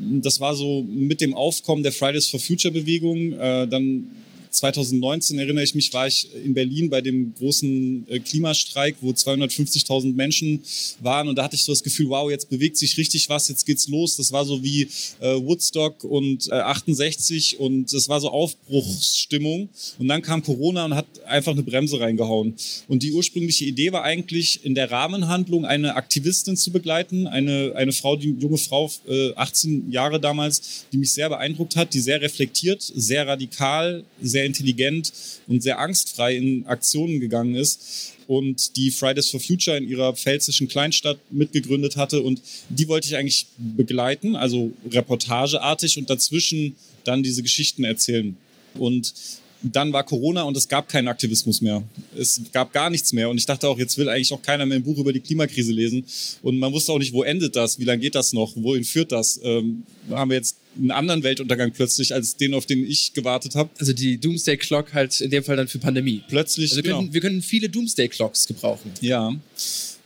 das 0.01 0.41
war 0.41 0.55
so 0.55 0.83
mit 0.83 1.21
dem 1.21 1.35
Aufkommen 1.35 1.83
der 1.83 1.93
Fridays 1.93 2.29
for 2.29 2.41
Future 2.41 2.73
Bewegung, 2.73 3.33
äh, 3.33 3.67
dann 3.67 4.11
2019 4.51 5.39
erinnere 5.39 5.65
ich 5.65 5.75
mich, 5.75 5.93
war 5.93 6.07
ich 6.07 6.29
in 6.45 6.55
Berlin 6.55 6.91
bei 6.91 7.01
dem 7.01 7.35
großen 7.35 8.07
äh, 8.09 8.19
Klimastreik, 8.21 8.97
wo 9.01 9.11
250.000 9.11 10.15
Menschen 10.15 10.63
waren 11.01 11.29
und 11.29 11.37
da 11.37 11.45
hatte 11.45 11.57
ich 11.57 11.65
so 11.65 11.73
das 11.73 11.83
Gefühl, 11.83 12.09
wow, 12.09 12.31
jetzt 12.31 12.49
bewegt 12.49 12.77
sich 12.77 12.97
richtig 12.97 13.29
was, 13.29 13.49
jetzt 13.49 13.67
geht's 13.67 13.89
los. 13.89 14.17
Das 14.17 14.33
war 14.33 14.45
so 14.45 14.63
wie 14.63 14.89
äh, 15.21 15.35
Woodstock 15.35 16.05
und 16.05 16.49
äh, 16.49 16.55
68 16.55 17.59
und 17.61 17.93
es 17.93 18.09
war 18.09 18.21
so 18.21 18.31
Aufbruchsstimmung 18.31 19.69
und 19.99 20.09
dann 20.09 20.23
kam 20.23 20.43
Corona 20.43 20.85
und 20.85 20.95
hat 20.95 21.07
einfach 21.27 21.53
eine 21.53 21.63
Bremse 21.63 22.01
reingehauen. 22.01 22.55
Und 22.89 23.03
die 23.03 23.13
ursprüngliche 23.13 23.65
Idee 23.65 23.93
war 23.93 24.05
eigentlich 24.05 24.65
in 24.65 24.75
der 24.75 24.91
Rahmenhandlung 24.91 25.65
eine 25.65 25.97
Aktivistin 25.97 26.57
zu 26.57 26.71
begleiten, 26.71 27.27
eine, 27.27 27.73
eine 27.77 27.93
Frau, 27.93 28.17
die 28.17 28.35
junge 28.39 28.59
Frau, 28.59 28.91
äh, 29.09 29.33
18 29.35 29.91
Jahre 29.91 30.21
damals, 30.21 30.87
die 30.93 30.99
mich 30.99 31.13
sehr 31.13 31.29
beeindruckt 31.29 31.77
hat, 31.77 31.95
die 31.95 32.01
sehr 32.01 32.21
reflektiert, 32.21 32.83
sehr 32.83 33.27
radikal, 33.27 34.05
sehr 34.21 34.38
intelligent 34.45 35.13
und 35.47 35.63
sehr 35.63 35.79
angstfrei 35.79 36.37
in 36.37 36.67
Aktionen 36.67 37.21
gegangen 37.21 37.55
ist 37.55 38.15
und 38.27 38.77
die 38.77 38.91
Fridays 38.91 39.31
for 39.31 39.41
Future 39.41 39.77
in 39.77 39.89
ihrer 39.89 40.15
pfälzischen 40.15 40.69
Kleinstadt 40.69 41.19
mitgegründet 41.31 41.97
hatte. 41.97 42.23
Und 42.23 42.43
die 42.69 42.87
wollte 42.89 43.09
ich 43.09 43.17
eigentlich 43.17 43.47
begleiten, 43.57 44.37
also 44.37 44.71
reportageartig 44.91 45.99
und 45.99 46.11
dazwischen 46.11 46.77
dann 47.05 47.23
diese 47.23 47.43
Geschichten 47.43 47.85
erzählen. 47.85 48.37
Und 48.75 49.15
dann 49.63 49.93
war 49.93 50.05
Corona 50.05 50.43
und 50.43 50.57
es 50.57 50.69
gab 50.69 50.89
keinen 50.89 51.09
Aktivismus 51.09 51.61
mehr. 51.61 51.83
Es 52.17 52.41
gab 52.53 52.73
gar 52.73 52.91
nichts 52.91 53.13
mehr. 53.13 53.29
Und 53.29 53.39
ich 53.39 53.47
dachte 53.47 53.67
auch, 53.69 53.79
jetzt 53.79 53.99
will 53.99 54.09
eigentlich 54.09 54.33
auch 54.33 54.43
keiner 54.43 54.67
mehr 54.67 54.79
ein 54.79 54.85
Buch 54.85 54.99
über 54.99 55.13
die 55.13 55.21
Klimakrise 55.21 55.73
lesen. 55.73 56.05
Und 56.43 56.59
man 56.59 56.73
wusste 56.73 56.93
auch 56.93 56.99
nicht, 56.99 57.13
wo 57.13 57.23
endet 57.23 57.57
das, 57.57 57.79
wie 57.79 57.85
lange 57.85 58.01
geht 58.01 58.15
das 58.15 58.33
noch, 58.33 58.53
wohin 58.57 58.85
führt 58.85 59.11
das. 59.11 59.41
Ähm, 59.43 59.83
haben 60.11 60.31
wir 60.31 60.37
jetzt 60.37 60.57
einen 60.79 60.91
anderen 60.91 61.23
Weltuntergang 61.23 61.73
plötzlich 61.73 62.15
als 62.15 62.37
den, 62.37 62.55
auf 62.55 62.67
den 62.67 62.85
ich 62.85 63.13
gewartet 63.13 63.55
habe. 63.55 63.71
Also 63.79 63.93
die 63.93 64.19
Doomsday 64.19 64.57
Clock 64.57 64.95
halt 64.95 65.21
in 65.21 65.31
dem 65.31 65.45
Fall 65.45 65.57
dann 65.57 65.69
für 65.69 65.79
Pandemie. 65.79 66.23
Plötzlich. 66.29 66.71
Also 66.71 66.77
wir, 66.77 66.83
genau. 66.85 66.99
können, 66.99 67.15
wir 67.15 67.21
können 67.21 67.43
viele 67.43 67.69
Doomsday 67.69 68.09
Clocks 68.09 68.47
gebrauchen. 68.47 68.93
Ja. 69.01 69.35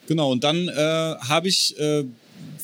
Genau, 0.07 0.33
und 0.33 0.43
dann 0.43 0.69
äh, 0.69 0.73
habe 0.73 1.49
ich 1.49 1.79
äh, 1.79 2.05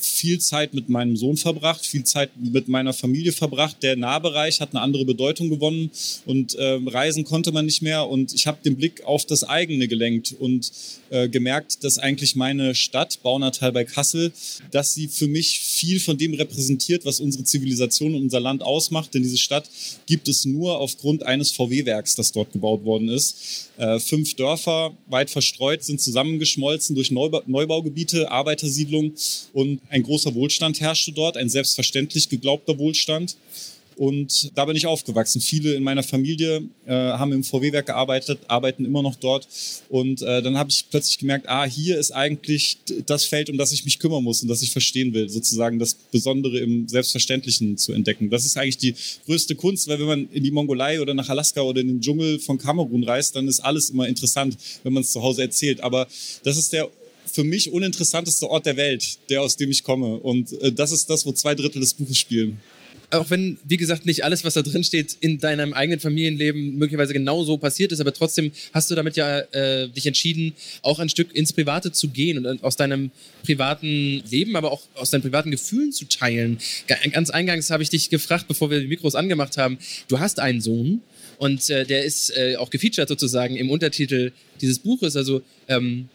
viel 0.00 0.40
Zeit 0.40 0.74
mit 0.74 0.88
meinem 0.88 1.16
Sohn 1.16 1.36
verbracht, 1.36 1.84
viel 1.84 2.04
Zeit 2.04 2.30
mit 2.36 2.68
meiner 2.68 2.92
Familie 2.92 3.32
verbracht. 3.32 3.82
Der 3.82 3.96
Nahbereich 3.96 4.60
hat 4.60 4.70
eine 4.70 4.80
andere 4.80 5.04
Bedeutung 5.04 5.50
gewonnen 5.50 5.90
und 6.26 6.54
äh, 6.54 6.78
reisen 6.86 7.24
konnte 7.24 7.52
man 7.52 7.66
nicht 7.66 7.82
mehr. 7.82 8.08
Und 8.08 8.34
ich 8.34 8.46
habe 8.46 8.58
den 8.64 8.76
Blick 8.76 9.04
auf 9.04 9.24
das 9.24 9.44
eigene 9.44 9.88
gelenkt 9.88 10.34
und 10.38 10.70
äh, 11.10 11.28
gemerkt, 11.28 11.84
dass 11.84 11.98
eigentlich 11.98 12.36
meine 12.36 12.74
Stadt, 12.74 13.22
Baunatal 13.22 13.72
bei 13.72 13.84
Kassel, 13.84 14.32
dass 14.70 14.94
sie 14.94 15.08
für 15.08 15.28
mich 15.28 15.60
viel 15.60 16.00
von 16.00 16.18
dem 16.18 16.34
repräsentiert, 16.34 17.04
was 17.04 17.20
unsere 17.20 17.44
Zivilisation 17.44 18.14
und 18.14 18.22
unser 18.22 18.40
Land 18.40 18.62
ausmacht. 18.62 19.14
Denn 19.14 19.22
diese 19.22 19.38
Stadt 19.38 19.68
gibt 20.06 20.28
es 20.28 20.44
nur 20.44 20.78
aufgrund 20.78 21.22
eines 21.24 21.52
VW-Werks, 21.52 22.14
das 22.14 22.32
dort 22.32 22.52
gebaut 22.52 22.84
worden 22.84 23.08
ist. 23.08 23.68
Äh, 23.76 24.00
fünf 24.00 24.34
Dörfer, 24.34 24.96
weit 25.06 25.30
verstreut, 25.30 25.84
sind 25.84 26.00
zusammengeschmolzen 26.00 26.94
durch 26.94 27.10
Neubau 27.10 27.42
Neubaugebiete, 27.46 28.30
Arbeitersiedlungen 28.30 29.14
und 29.52 29.80
ein 29.90 30.02
großer 30.02 30.34
Wohlstand 30.34 30.80
herrschte 30.80 31.12
dort, 31.12 31.36
ein 31.36 31.48
selbstverständlich 31.48 32.28
geglaubter 32.28 32.78
Wohlstand. 32.78 33.36
Und 33.98 34.52
da 34.56 34.64
bin 34.64 34.76
ich 34.76 34.86
aufgewachsen. 34.86 35.40
Viele 35.40 35.74
in 35.74 35.82
meiner 35.82 36.04
Familie 36.04 36.62
äh, 36.86 36.92
haben 36.92 37.32
im 37.32 37.42
VW-Werk 37.42 37.86
gearbeitet, 37.86 38.38
arbeiten 38.46 38.84
immer 38.84 39.02
noch 39.02 39.16
dort. 39.16 39.48
Und 39.88 40.22
äh, 40.22 40.40
dann 40.40 40.56
habe 40.56 40.70
ich 40.70 40.86
plötzlich 40.88 41.18
gemerkt, 41.18 41.48
ah, 41.48 41.64
hier 41.64 41.98
ist 41.98 42.12
eigentlich 42.12 42.78
das 43.06 43.24
Feld, 43.24 43.50
um 43.50 43.58
das 43.58 43.72
ich 43.72 43.84
mich 43.84 43.98
kümmern 43.98 44.22
muss 44.22 44.40
und 44.40 44.46
das 44.46 44.62
ich 44.62 44.70
verstehen 44.70 45.14
will, 45.14 45.28
sozusagen 45.28 45.80
das 45.80 45.94
Besondere 45.94 46.60
im 46.60 46.86
Selbstverständlichen 46.86 47.76
zu 47.76 47.92
entdecken. 47.92 48.30
Das 48.30 48.44
ist 48.44 48.56
eigentlich 48.56 48.78
die 48.78 48.94
größte 49.26 49.56
Kunst, 49.56 49.88
weil 49.88 49.98
wenn 49.98 50.06
man 50.06 50.28
in 50.30 50.44
die 50.44 50.52
Mongolei 50.52 51.00
oder 51.00 51.12
nach 51.12 51.28
Alaska 51.28 51.62
oder 51.62 51.80
in 51.80 51.88
den 51.88 52.00
Dschungel 52.00 52.38
von 52.38 52.56
Kamerun 52.56 53.02
reist, 53.02 53.34
dann 53.34 53.48
ist 53.48 53.58
alles 53.58 53.90
immer 53.90 54.06
interessant, 54.06 54.56
wenn 54.84 54.92
man 54.92 55.02
es 55.02 55.10
zu 55.10 55.22
Hause 55.22 55.42
erzählt. 55.42 55.80
Aber 55.80 56.06
das 56.44 56.56
ist 56.56 56.72
der 56.72 56.88
für 57.38 57.44
mich 57.44 57.70
uninteressanteste 57.70 58.50
Ort 58.50 58.66
der 58.66 58.76
Welt, 58.76 59.16
der 59.30 59.42
aus 59.42 59.56
dem 59.56 59.70
ich 59.70 59.84
komme. 59.84 60.16
Und 60.16 60.60
äh, 60.60 60.72
das 60.72 60.90
ist 60.90 61.08
das, 61.08 61.24
wo 61.24 61.30
zwei 61.30 61.54
Drittel 61.54 61.78
des 61.78 61.94
Buches 61.94 62.18
spielen 62.18 62.58
auch 63.10 63.30
wenn, 63.30 63.56
wie 63.64 63.78
gesagt, 63.78 64.04
nicht 64.04 64.24
alles, 64.24 64.44
was 64.44 64.54
da 64.54 64.62
drin 64.62 64.84
steht, 64.84 65.16
in 65.20 65.38
deinem 65.38 65.72
eigenen 65.72 65.98
Familienleben 65.98 66.76
möglicherweise 66.76 67.14
genau 67.14 67.42
so 67.42 67.56
passiert 67.56 67.90
ist, 67.90 68.00
aber 68.00 68.12
trotzdem 68.12 68.52
hast 68.74 68.90
du 68.90 68.94
damit 68.94 69.16
ja 69.16 69.38
äh, 69.38 69.88
dich 69.88 70.06
entschieden, 70.06 70.52
auch 70.82 70.98
ein 70.98 71.08
Stück 71.08 71.34
ins 71.34 71.52
Private 71.54 71.90
zu 71.92 72.08
gehen 72.08 72.44
und 72.44 72.62
aus 72.62 72.76
deinem 72.76 73.10
privaten 73.44 74.22
Leben, 74.30 74.56
aber 74.56 74.72
auch 74.72 74.82
aus 74.94 75.10
deinen 75.10 75.22
privaten 75.22 75.50
Gefühlen 75.50 75.90
zu 75.90 76.06
teilen. 76.06 76.58
Ganz 76.86 77.30
eingangs 77.30 77.70
habe 77.70 77.82
ich 77.82 77.88
dich 77.88 78.10
gefragt, 78.10 78.46
bevor 78.46 78.70
wir 78.70 78.80
die 78.80 78.88
Mikros 78.88 79.14
angemacht 79.14 79.56
haben, 79.56 79.78
du 80.08 80.18
hast 80.18 80.38
einen 80.38 80.60
Sohn 80.60 81.00
und 81.38 81.70
äh, 81.70 81.86
der 81.86 82.04
ist 82.04 82.36
äh, 82.36 82.56
auch 82.56 82.68
gefeatured 82.68 83.08
sozusagen 83.08 83.56
im 83.56 83.70
Untertitel 83.70 84.32
dieses 84.60 84.80
Buches. 84.80 85.16
Also 85.16 85.40
ähm, 85.68 86.10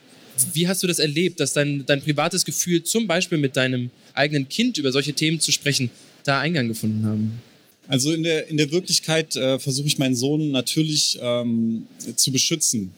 wie 0.54 0.68
hast 0.68 0.84
du 0.84 0.88
das 0.88 1.00
erlebt, 1.00 1.40
dass 1.40 1.54
dein, 1.54 1.86
dein 1.86 2.02
privates 2.02 2.46
Gefühl 2.46 2.84
zum 2.84 3.08
Beispiel 3.08 3.38
mit 3.38 3.56
deinem 3.56 3.90
eigenen 4.14 4.50
Kind 4.50 4.78
über 4.78 4.92
solche 4.92 5.14
Themen 5.14 5.40
zu 5.40 5.52
sprechen, 5.52 5.90
da 6.24 6.40
Eingang 6.40 6.68
gefunden 6.68 7.06
haben? 7.06 7.42
Also 7.88 8.12
in 8.12 8.24
der, 8.24 8.48
in 8.48 8.58
der 8.58 8.72
Wirklichkeit 8.72 9.36
äh, 9.36 9.60
versuche 9.60 9.88
ich 9.88 9.98
meinen 9.98 10.16
Sohn 10.16 10.52
natürlich 10.52 11.20
ähm, 11.22 11.86
zu 12.16 12.32
beschützen 12.32 12.92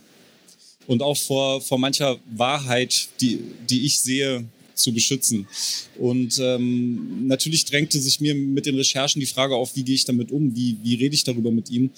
und 0.87 1.01
auch 1.01 1.17
vor, 1.17 1.61
vor 1.61 1.79
mancher 1.79 2.19
Wahrheit, 2.35 3.07
die, 3.19 3.39
die 3.69 3.85
ich 3.85 3.99
sehe, 3.99 4.45
zu 4.75 4.93
beschützen. 4.93 5.47
Und 5.97 6.37
ähm, 6.39 7.27
natürlich 7.27 7.65
drängte 7.65 7.99
sich 7.99 8.19
mir 8.19 8.35
mit 8.35 8.65
den 8.65 8.75
Recherchen 8.75 9.19
die 9.19 9.25
Frage 9.25 9.55
auf, 9.55 9.75
wie 9.75 9.83
gehe 9.83 9.95
ich 9.95 10.05
damit 10.05 10.31
um, 10.31 10.55
wie, 10.55 10.77
wie 10.83 10.95
rede 10.95 11.15
ich 11.15 11.23
darüber 11.23 11.49
mit 11.49 11.69
ihm. 11.69 11.89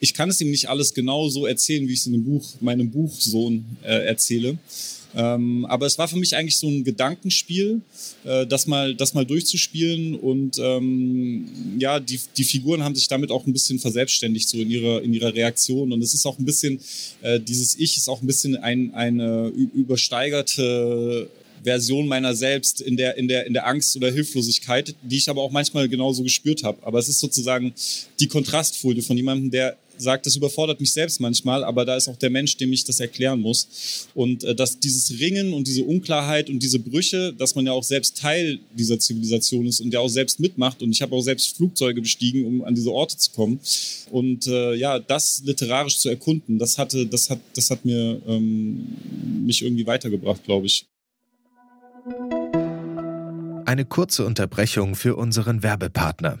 Ich 0.00 0.14
kann 0.14 0.28
es 0.28 0.40
ihm 0.40 0.50
nicht 0.50 0.68
alles 0.68 0.94
genau 0.94 1.28
so 1.28 1.46
erzählen, 1.46 1.86
wie 1.88 1.92
ich 1.92 2.00
es 2.00 2.06
in 2.06 2.12
dem 2.12 2.24
Buch, 2.24 2.44
meinem 2.60 2.90
Buchsohn 2.90 3.64
äh, 3.82 4.06
erzähle. 4.06 4.58
Ähm, 5.16 5.64
aber 5.66 5.86
es 5.86 5.96
war 5.96 6.08
für 6.08 6.16
mich 6.16 6.34
eigentlich 6.34 6.56
so 6.56 6.68
ein 6.68 6.82
Gedankenspiel, 6.82 7.80
äh, 8.24 8.46
das, 8.46 8.66
mal, 8.66 8.94
das 8.94 9.14
mal 9.14 9.24
durchzuspielen. 9.24 10.16
Und 10.16 10.58
ähm, 10.58 11.48
ja, 11.78 12.00
die, 12.00 12.20
die 12.36 12.44
Figuren 12.44 12.82
haben 12.82 12.94
sich 12.94 13.08
damit 13.08 13.30
auch 13.30 13.46
ein 13.46 13.52
bisschen 13.52 13.78
verselbstständigt, 13.78 14.48
so 14.48 14.58
in 14.58 14.70
ihrer, 14.70 15.02
in 15.02 15.14
ihrer 15.14 15.34
Reaktion. 15.34 15.92
Und 15.92 16.02
es 16.02 16.14
ist 16.14 16.26
auch 16.26 16.38
ein 16.38 16.44
bisschen, 16.44 16.80
äh, 17.22 17.38
dieses 17.38 17.78
Ich 17.78 17.96
ist 17.96 18.08
auch 18.08 18.22
ein 18.22 18.26
bisschen 18.26 18.56
ein, 18.56 18.92
eine 18.94 19.48
übersteigerte 19.48 21.30
Version 21.62 22.06
meiner 22.06 22.34
selbst 22.34 22.80
in 22.82 22.96
der, 22.96 23.16
in 23.16 23.26
der, 23.26 23.46
in 23.46 23.54
der 23.54 23.66
Angst 23.66 23.96
oder 23.96 24.12
Hilflosigkeit, 24.12 24.94
die 25.02 25.16
ich 25.16 25.28
aber 25.30 25.42
auch 25.42 25.50
manchmal 25.50 25.88
genauso 25.88 26.22
gespürt 26.22 26.62
habe. 26.62 26.78
Aber 26.82 26.98
es 26.98 27.08
ist 27.08 27.20
sozusagen 27.20 27.72
die 28.20 28.28
Kontrastfolie 28.28 29.02
von 29.02 29.16
jemandem, 29.16 29.50
der 29.50 29.78
sagt, 29.98 30.26
das 30.26 30.36
überfordert 30.36 30.80
mich 30.80 30.92
selbst 30.92 31.20
manchmal, 31.20 31.64
aber 31.64 31.84
da 31.84 31.96
ist 31.96 32.08
auch 32.08 32.16
der 32.16 32.30
Mensch, 32.30 32.56
dem 32.56 32.72
ich 32.72 32.84
das 32.84 33.00
erklären 33.00 33.40
muss. 33.40 34.08
Und 34.14 34.44
äh, 34.44 34.54
dass 34.54 34.78
dieses 34.78 35.18
Ringen 35.18 35.52
und 35.52 35.66
diese 35.66 35.84
Unklarheit 35.84 36.48
und 36.50 36.62
diese 36.62 36.78
Brüche, 36.78 37.32
dass 37.32 37.54
man 37.54 37.66
ja 37.66 37.72
auch 37.72 37.84
selbst 37.84 38.18
Teil 38.18 38.58
dieser 38.74 38.98
Zivilisation 38.98 39.66
ist 39.66 39.80
und 39.80 39.92
ja 39.92 40.00
auch 40.00 40.08
selbst 40.08 40.40
mitmacht. 40.40 40.82
Und 40.82 40.90
ich 40.90 41.02
habe 41.02 41.14
auch 41.14 41.22
selbst 41.22 41.56
Flugzeuge 41.56 42.00
bestiegen, 42.00 42.44
um 42.46 42.64
an 42.64 42.74
diese 42.74 42.92
Orte 42.92 43.16
zu 43.16 43.30
kommen. 43.32 43.60
Und 44.10 44.46
äh, 44.46 44.74
ja, 44.74 44.98
das 44.98 45.42
literarisch 45.44 45.98
zu 45.98 46.08
erkunden, 46.08 46.58
das 46.58 46.78
hatte, 46.78 47.06
das 47.06 47.30
hat, 47.30 47.40
das 47.54 47.70
hat 47.70 47.84
mir 47.84 48.20
ähm, 48.26 48.86
mich 49.44 49.62
irgendwie 49.62 49.86
weitergebracht, 49.86 50.44
glaube 50.44 50.66
ich. 50.66 50.86
Eine 53.66 53.84
kurze 53.86 54.26
Unterbrechung 54.26 54.94
für 54.94 55.16
unseren 55.16 55.62
Werbepartner. 55.62 56.40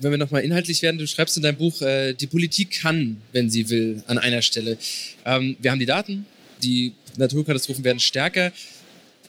wenn 0.00 0.10
wir 0.10 0.18
nochmal 0.18 0.42
inhaltlich 0.42 0.82
werden, 0.82 0.98
du 0.98 1.06
schreibst 1.06 1.36
in 1.36 1.42
deinem 1.42 1.58
Buch, 1.58 1.80
äh, 1.82 2.14
die 2.14 2.26
Politik 2.26 2.80
kann, 2.80 3.20
wenn 3.32 3.50
sie 3.50 3.68
will, 3.68 4.02
an 4.06 4.18
einer 4.18 4.42
Stelle. 4.42 4.78
Ähm, 5.24 5.56
wir 5.60 5.70
haben 5.70 5.78
die 5.78 5.86
Daten, 5.86 6.26
die 6.62 6.92
Naturkatastrophen 7.16 7.84
werden 7.84 8.00
stärker. 8.00 8.52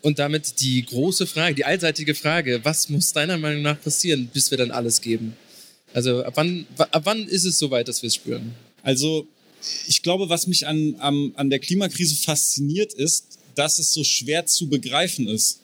Und 0.01 0.17
damit 0.17 0.59
die 0.61 0.83
große 0.83 1.27
Frage, 1.27 1.53
die 1.53 1.65
allseitige 1.65 2.15
Frage, 2.15 2.61
was 2.63 2.89
muss 2.89 3.13
deiner 3.13 3.37
Meinung 3.37 3.61
nach 3.61 3.79
passieren, 3.79 4.29
bis 4.33 4.49
wir 4.49 4.57
dann 4.57 4.71
alles 4.71 5.01
geben? 5.01 5.33
Also 5.93 6.23
ab 6.23 6.33
wann, 6.37 6.65
ab 6.77 7.01
wann 7.03 7.27
ist 7.27 7.43
es 7.43 7.59
soweit, 7.59 7.87
dass 7.87 8.01
wir 8.01 8.07
es 8.07 8.15
spüren? 8.15 8.55
Also 8.81 9.27
ich 9.87 10.01
glaube, 10.01 10.29
was 10.29 10.47
mich 10.47 10.65
an, 10.65 10.95
an, 10.99 11.33
an 11.35 11.49
der 11.51 11.59
Klimakrise 11.59 12.15
fasziniert, 12.15 12.93
ist, 12.93 13.37
dass 13.53 13.77
es 13.77 13.93
so 13.93 14.03
schwer 14.03 14.45
zu 14.47 14.69
begreifen 14.69 15.27
ist. 15.27 15.59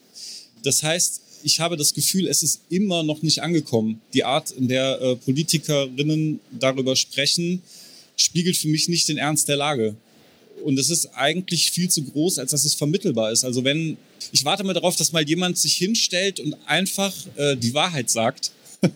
Das 0.62 0.82
heißt, 0.82 1.22
ich 1.42 1.60
habe 1.60 1.76
das 1.76 1.94
Gefühl, 1.94 2.26
es 2.26 2.42
ist 2.42 2.60
immer 2.70 3.02
noch 3.02 3.22
nicht 3.22 3.40
angekommen. 3.42 4.00
Die 4.14 4.24
Art, 4.24 4.50
in 4.50 4.68
der 4.68 5.00
äh, 5.00 5.16
Politikerinnen 5.16 6.40
darüber 6.58 6.96
sprechen, 6.96 7.62
spiegelt 8.16 8.56
für 8.56 8.68
mich 8.68 8.88
nicht 8.88 9.08
den 9.08 9.18
Ernst 9.18 9.48
der 9.48 9.56
Lage. 9.56 9.96
Und 10.64 10.78
es 10.78 10.90
ist 10.90 11.06
eigentlich 11.14 11.70
viel 11.70 11.88
zu 11.88 12.02
groß, 12.02 12.38
als 12.38 12.50
dass 12.50 12.64
es 12.64 12.74
vermittelbar 12.74 13.30
ist. 13.30 13.44
Also 13.44 13.62
wenn, 13.64 13.96
ich 14.32 14.44
warte 14.44 14.64
mal 14.64 14.74
darauf, 14.74 14.96
dass 14.96 15.12
mal 15.12 15.26
jemand 15.26 15.58
sich 15.58 15.74
hinstellt 15.74 16.40
und 16.40 16.56
einfach 16.66 17.14
äh, 17.36 17.56
die 17.56 17.74
Wahrheit 17.74 18.10
sagt. 18.10 18.50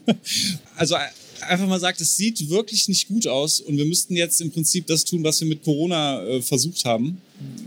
also 0.76 0.96
einfach 1.40 1.66
mal 1.66 1.80
sagt, 1.80 2.00
es 2.00 2.16
sieht 2.16 2.48
wirklich 2.50 2.88
nicht 2.88 3.08
gut 3.08 3.26
aus 3.26 3.60
und 3.60 3.76
wir 3.76 3.84
müssten 3.84 4.16
jetzt 4.16 4.40
im 4.40 4.50
Prinzip 4.50 4.86
das 4.86 5.04
tun, 5.04 5.22
was 5.24 5.40
wir 5.40 5.48
mit 5.48 5.62
Corona 5.62 6.22
äh, 6.24 6.42
versucht 6.42 6.84
haben, 6.84 7.20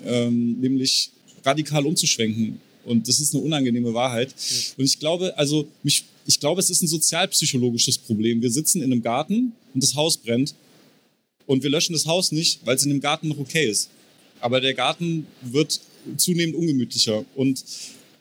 ähm, 0.05 0.59
nämlich 0.59 1.11
radikal 1.43 1.85
umzuschwenken. 1.85 2.59
Und 2.85 3.07
das 3.07 3.19
ist 3.19 3.33
eine 3.33 3.43
unangenehme 3.43 3.93
Wahrheit. 3.93 4.33
Und 4.77 4.85
ich 4.85 4.99
glaube, 4.99 5.37
also 5.37 5.67
mich, 5.83 6.05
ich 6.25 6.39
glaube, 6.39 6.61
es 6.61 6.69
ist 6.69 6.81
ein 6.81 6.87
sozialpsychologisches 6.87 7.97
Problem. 7.97 8.41
Wir 8.41 8.51
sitzen 8.51 8.81
in 8.81 8.91
einem 8.91 9.01
Garten 9.01 9.53
und 9.73 9.83
das 9.83 9.95
Haus 9.95 10.17
brennt 10.17 10.55
und 11.45 11.63
wir 11.63 11.69
löschen 11.69 11.93
das 11.93 12.05
Haus 12.05 12.31
nicht, 12.31 12.59
weil 12.65 12.75
es 12.75 12.83
in 12.83 12.89
dem 12.89 13.01
Garten 13.01 13.27
noch 13.27 13.39
okay 13.39 13.69
ist. 13.69 13.89
Aber 14.39 14.61
der 14.61 14.73
Garten 14.73 15.27
wird 15.41 15.79
zunehmend 16.17 16.55
ungemütlicher. 16.55 17.25
Und 17.35 17.63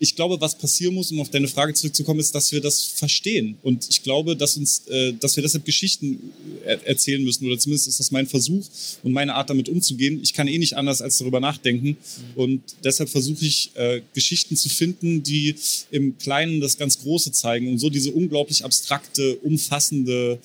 ich 0.04 0.14
glaube, 0.14 0.40
was 0.40 0.56
passieren 0.56 0.94
muss, 0.94 1.10
um 1.10 1.20
auf 1.20 1.30
deine 1.30 1.48
Frage 1.48 1.74
zurückzukommen, 1.74 2.20
ist, 2.20 2.34
dass 2.34 2.52
wir 2.52 2.60
das 2.60 2.84
verstehen. 2.84 3.56
Und 3.62 3.86
ich 3.88 4.02
glaube, 4.02 4.36
dass 4.36 4.56
uns, 4.56 4.86
äh, 4.88 5.14
dass 5.18 5.34
wir 5.34 5.42
deshalb 5.42 5.64
Geschichten 5.64 6.30
er 6.64 6.86
erzählen 6.86 7.22
müssen. 7.24 7.46
Oder 7.46 7.58
zumindest 7.58 7.88
ist 7.88 8.00
das 8.00 8.10
mein 8.10 8.26
Versuch 8.26 8.64
und 9.02 9.12
meine 9.12 9.34
Art, 9.34 9.50
damit 9.50 9.68
umzugehen. 9.68 10.20
Ich 10.22 10.32
kann 10.34 10.46
eh 10.46 10.58
nicht 10.58 10.76
anders 10.76 11.00
als 11.02 11.18
darüber 11.18 11.40
nachdenken. 11.40 11.96
Und 12.34 12.62
deshalb 12.84 13.08
versuche 13.08 13.44
ich, 13.44 13.70
äh, 13.74 14.02
Geschichten 14.12 14.56
zu 14.56 14.68
finden, 14.68 15.22
die 15.22 15.54
im 15.90 16.16
Kleinen 16.18 16.60
das 16.60 16.76
ganz 16.76 16.98
Große 17.00 17.32
zeigen 17.32 17.68
und 17.68 17.78
so 17.78 17.88
diese 17.88 18.12
unglaublich 18.12 18.64
abstrakte, 18.64 19.36
umfassende, 19.36 20.38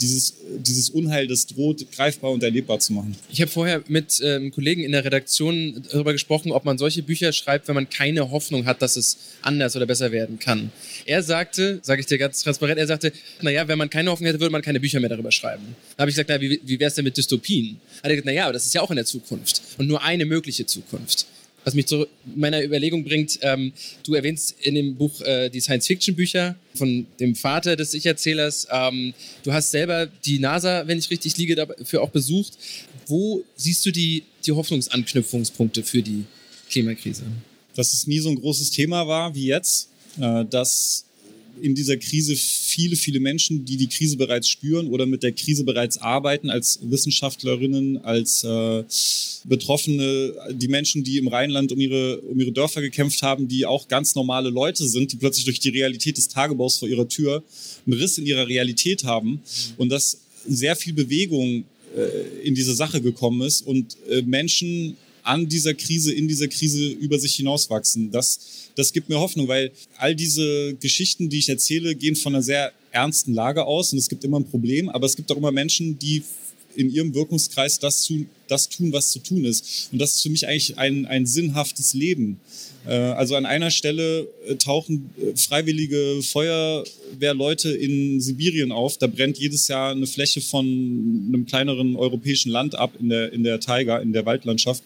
dieses, 0.00 0.34
dieses 0.58 0.90
Unheil, 0.90 1.26
das 1.26 1.46
droht, 1.46 1.90
greifbar 1.92 2.30
und 2.30 2.42
erlebbar 2.42 2.78
zu 2.78 2.92
machen. 2.92 3.16
Ich 3.30 3.40
habe 3.40 3.50
vorher 3.50 3.82
mit 3.88 4.20
ähm, 4.22 4.50
Kollegen 4.52 4.82
in 4.82 4.92
der 4.92 5.04
Redaktion 5.04 5.82
darüber 5.90 6.12
gesprochen, 6.12 6.52
ob 6.52 6.64
man 6.64 6.78
solche 6.78 7.02
Bücher 7.02 7.32
schreibt, 7.32 7.68
wenn 7.68 7.74
man 7.74 7.88
keine 7.88 8.30
Hoffnung 8.30 8.64
hat, 8.66 8.80
dass 8.84 8.96
es 8.96 9.18
anders 9.42 9.74
oder 9.76 9.86
besser 9.86 10.12
werden 10.12 10.38
kann. 10.38 10.70
Er 11.06 11.22
sagte, 11.22 11.80
sage 11.82 12.00
ich 12.00 12.06
dir 12.06 12.18
ganz 12.18 12.42
transparent, 12.42 12.78
er 12.78 12.86
sagte, 12.86 13.12
naja, 13.40 13.66
wenn 13.66 13.78
man 13.78 13.90
keine 13.90 14.10
Hoffnung 14.10 14.26
hätte, 14.26 14.40
würde 14.40 14.52
man 14.52 14.62
keine 14.62 14.80
Bücher 14.80 15.00
mehr 15.00 15.10
darüber 15.10 15.32
schreiben. 15.32 15.76
Da 15.96 16.02
habe 16.02 16.10
ich 16.10 16.16
gesagt, 16.16 16.30
na, 16.30 16.40
wie, 16.40 16.60
wie 16.62 16.78
wäre 16.78 16.88
es 16.88 16.94
denn 16.94 17.04
mit 17.04 17.16
Dystopien? 17.16 17.80
Hat 17.98 18.04
er 18.04 18.10
gesagt, 18.10 18.26
naja, 18.26 18.44
aber 18.44 18.52
das 18.52 18.64
ist 18.66 18.74
ja 18.74 18.80
auch 18.80 18.90
in 18.90 18.96
der 18.96 19.06
Zukunft 19.06 19.62
und 19.78 19.88
nur 19.88 20.02
eine 20.02 20.24
mögliche 20.24 20.66
Zukunft 20.66 21.26
was 21.64 21.74
mich 21.74 21.86
zu 21.86 22.06
meiner 22.34 22.62
Überlegung 22.62 23.04
bringt, 23.04 23.38
ähm, 23.42 23.72
du 24.04 24.14
erwähnst 24.14 24.54
in 24.60 24.74
dem 24.74 24.96
Buch 24.96 25.20
äh, 25.22 25.48
die 25.48 25.60
Science-Fiction-Bücher 25.60 26.56
von 26.74 27.06
dem 27.18 27.34
Vater 27.34 27.74
des 27.76 27.94
Ich-Erzählers. 27.94 28.68
Ähm, 28.70 29.14
du 29.42 29.52
hast 29.52 29.70
selber 29.70 30.06
die 30.06 30.38
NASA, 30.38 30.86
wenn 30.86 30.98
ich 30.98 31.10
richtig 31.10 31.36
liege, 31.38 31.54
dafür 31.54 32.02
auch 32.02 32.10
besucht. 32.10 32.52
Wo 33.06 33.42
siehst 33.56 33.84
du 33.86 33.90
die, 33.90 34.24
die 34.46 34.52
Hoffnungsanknüpfungspunkte 34.52 35.82
für 35.82 36.02
die 36.02 36.24
Klimakrise? 36.70 37.24
Dass 37.74 37.92
es 37.92 38.06
nie 38.06 38.20
so 38.20 38.28
ein 38.28 38.36
großes 38.36 38.70
Thema 38.70 39.06
war 39.06 39.34
wie 39.34 39.46
jetzt, 39.46 39.88
äh, 40.20 40.44
dass 40.44 41.04
in 41.60 41.74
dieser 41.74 41.96
Krise 41.96 42.34
viele, 42.36 42.96
viele 42.96 43.20
Menschen, 43.20 43.64
die 43.64 43.76
die 43.76 43.86
Krise 43.86 44.16
bereits 44.16 44.48
spüren 44.48 44.88
oder 44.88 45.06
mit 45.06 45.22
der 45.22 45.32
Krise 45.32 45.64
bereits 45.64 45.98
arbeiten, 45.98 46.50
als 46.50 46.80
Wissenschaftlerinnen, 46.82 48.04
als 48.04 48.44
äh, 48.44 48.84
Betroffene, 49.44 50.32
die 50.50 50.68
Menschen, 50.68 51.04
die 51.04 51.18
im 51.18 51.28
Rheinland 51.28 51.70
um 51.72 51.80
ihre, 51.80 52.18
um 52.22 52.38
ihre 52.40 52.52
Dörfer 52.52 52.80
gekämpft 52.80 53.22
haben, 53.22 53.48
die 53.48 53.66
auch 53.66 53.88
ganz 53.88 54.14
normale 54.14 54.50
Leute 54.50 54.86
sind, 54.86 55.12
die 55.12 55.16
plötzlich 55.16 55.44
durch 55.44 55.60
die 55.60 55.70
Realität 55.70 56.16
des 56.16 56.28
Tagebaus 56.28 56.78
vor 56.78 56.88
ihrer 56.88 57.08
Tür 57.08 57.42
einen 57.86 57.98
Riss 57.98 58.18
in 58.18 58.26
ihrer 58.26 58.48
Realität 58.48 59.04
haben 59.04 59.40
und 59.76 59.90
dass 59.90 60.18
sehr 60.46 60.76
viel 60.76 60.92
Bewegung 60.92 61.64
äh, 61.96 62.46
in 62.46 62.54
diese 62.54 62.74
Sache 62.74 63.00
gekommen 63.00 63.42
ist 63.42 63.66
und 63.66 63.96
Menschen 64.26 64.96
an 65.24 65.48
dieser 65.48 65.74
Krise, 65.74 66.12
in 66.12 66.28
dieser 66.28 66.48
Krise 66.48 66.86
über 66.86 67.18
sich 67.18 67.34
hinauswachsen. 67.34 68.10
Das, 68.10 68.38
das 68.76 68.92
gibt 68.92 69.08
mir 69.08 69.18
Hoffnung, 69.18 69.48
weil 69.48 69.72
all 69.96 70.14
diese 70.14 70.74
Geschichten, 70.74 71.28
die 71.28 71.38
ich 71.38 71.48
erzähle, 71.48 71.94
gehen 71.96 72.14
von 72.14 72.34
einer 72.34 72.42
sehr 72.42 72.72
ernsten 72.92 73.34
Lage 73.34 73.64
aus 73.64 73.92
und 73.92 73.98
es 73.98 74.08
gibt 74.08 74.22
immer 74.22 74.38
ein 74.38 74.48
Problem, 74.48 74.88
aber 74.88 75.06
es 75.06 75.16
gibt 75.16 75.32
auch 75.32 75.36
immer 75.36 75.50
Menschen, 75.50 75.98
die 75.98 76.22
in 76.76 76.90
ihrem 76.90 77.14
Wirkungskreis 77.14 77.78
das, 77.78 78.02
zu, 78.02 78.26
das 78.48 78.68
tun, 78.68 78.92
was 78.92 79.10
zu 79.10 79.18
tun 79.18 79.44
ist. 79.44 79.88
Und 79.92 79.98
das 79.98 80.14
ist 80.14 80.22
für 80.22 80.30
mich 80.30 80.46
eigentlich 80.46 80.78
ein, 80.78 81.06
ein 81.06 81.26
sinnhaftes 81.26 81.94
Leben. 81.94 82.40
Äh, 82.86 82.92
also 82.92 83.36
an 83.36 83.46
einer 83.46 83.70
Stelle 83.70 84.28
äh, 84.46 84.56
tauchen 84.56 85.10
äh, 85.16 85.36
freiwillige 85.36 86.20
Feuerwehrleute 86.22 87.70
in 87.70 88.20
Sibirien 88.20 88.72
auf. 88.72 88.98
Da 88.98 89.06
brennt 89.06 89.38
jedes 89.38 89.68
Jahr 89.68 89.92
eine 89.92 90.06
Fläche 90.06 90.40
von 90.40 90.64
einem 90.64 91.46
kleineren 91.46 91.96
europäischen 91.96 92.50
Land 92.50 92.74
ab 92.74 92.92
in 93.00 93.08
der, 93.08 93.32
in 93.32 93.44
der 93.44 93.60
Taiga, 93.60 93.98
in 93.98 94.12
der 94.12 94.26
Waldlandschaft. 94.26 94.82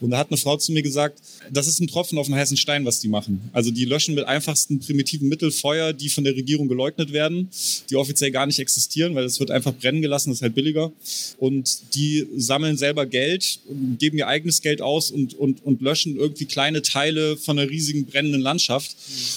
Und 0.00 0.10
da 0.10 0.18
hat 0.18 0.28
eine 0.28 0.38
Frau 0.38 0.56
zu 0.56 0.72
mir 0.72 0.82
gesagt, 0.82 1.20
das 1.52 1.66
ist 1.66 1.80
ein 1.80 1.86
Tropfen 1.86 2.18
auf 2.18 2.26
einen 2.26 2.36
heißen 2.36 2.56
Stein, 2.56 2.84
was 2.84 3.00
die 3.00 3.08
machen. 3.08 3.50
Also 3.52 3.70
die 3.70 3.84
löschen 3.84 4.14
mit 4.14 4.24
einfachsten 4.24 4.80
primitiven 4.80 5.28
Mitteln 5.28 5.52
Feuer, 5.52 5.92
die 5.92 6.08
von 6.08 6.24
der 6.24 6.34
Regierung 6.34 6.68
geleugnet 6.68 7.12
werden, 7.12 7.50
die 7.90 7.96
offiziell 7.96 8.30
gar 8.30 8.46
nicht 8.46 8.58
existieren, 8.60 9.14
weil 9.14 9.24
es 9.24 9.40
wird 9.40 9.50
einfach 9.50 9.74
brennen 9.74 10.00
gelassen, 10.00 10.30
das 10.30 10.38
ist 10.38 10.42
halt 10.42 10.54
billiger. 10.54 10.92
Und 11.38 11.94
die 11.94 12.26
sammeln 12.36 12.76
selber 12.76 12.99
Geld, 13.06 13.60
geben 13.98 14.18
ihr 14.18 14.28
eigenes 14.28 14.62
Geld 14.62 14.80
aus 14.82 15.10
und, 15.10 15.34
und, 15.34 15.64
und 15.64 15.80
löschen 15.80 16.16
irgendwie 16.16 16.46
kleine 16.46 16.82
Teile 16.82 17.36
von 17.36 17.58
einer 17.58 17.70
riesigen 17.70 18.06
brennenden 18.06 18.40
Landschaft. 18.40 18.96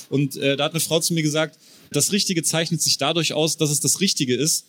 Und 0.10 0.36
äh, 0.38 0.58
da 0.58 0.66
hat 0.66 0.72
eine 0.72 0.80
Frau 0.80 1.00
zu 1.00 1.14
mir 1.14 1.24
gesagt, 1.24 1.58
das 1.92 2.12
Richtige 2.12 2.44
zeichnet 2.44 2.82
sich 2.82 2.98
dadurch 2.98 3.34
aus, 3.34 3.58
dass 3.58 3.70
es 3.70 3.80
das 3.80 4.02
Richtige 4.02 4.36
ist 4.36 4.66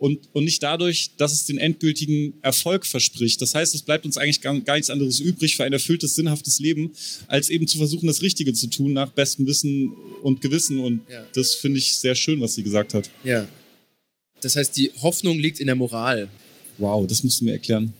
und, 0.00 0.18
und 0.32 0.44
nicht 0.44 0.62
dadurch, 0.62 1.10
dass 1.18 1.32
es 1.32 1.44
den 1.44 1.58
endgültigen 1.58 2.34
Erfolg 2.42 2.86
verspricht. 2.86 3.40
Das 3.42 3.54
heißt, 3.54 3.74
es 3.74 3.82
bleibt 3.82 4.06
uns 4.06 4.16
eigentlich 4.16 4.40
gar, 4.40 4.58
gar 4.60 4.74
nichts 4.74 4.88
anderes 4.88 5.20
übrig 5.20 5.56
für 5.56 5.64
ein 5.64 5.72
erfülltes, 5.74 6.14
sinnhaftes 6.14 6.58
Leben, 6.58 6.92
als 7.26 7.50
eben 7.50 7.66
zu 7.66 7.76
versuchen, 7.76 8.06
das 8.06 8.22
Richtige 8.22 8.54
zu 8.54 8.68
tun 8.68 8.94
nach 8.94 9.10
bestem 9.10 9.46
Wissen 9.46 9.92
und 10.22 10.40
Gewissen. 10.40 10.80
Und 10.80 11.02
ja. 11.10 11.24
das 11.34 11.54
finde 11.54 11.78
ich 11.78 11.92
sehr 11.92 12.14
schön, 12.14 12.40
was 12.40 12.54
sie 12.54 12.62
gesagt 12.62 12.94
hat. 12.94 13.10
Ja. 13.24 13.46
Das 14.40 14.56
heißt, 14.56 14.74
die 14.76 14.90
Hoffnung 15.02 15.38
liegt 15.38 15.60
in 15.60 15.66
der 15.66 15.76
Moral. 15.76 16.28
Wow, 16.78 17.06
das 17.06 17.22
musst 17.22 17.42
du 17.42 17.44
mir 17.44 17.52
erklären. 17.52 17.92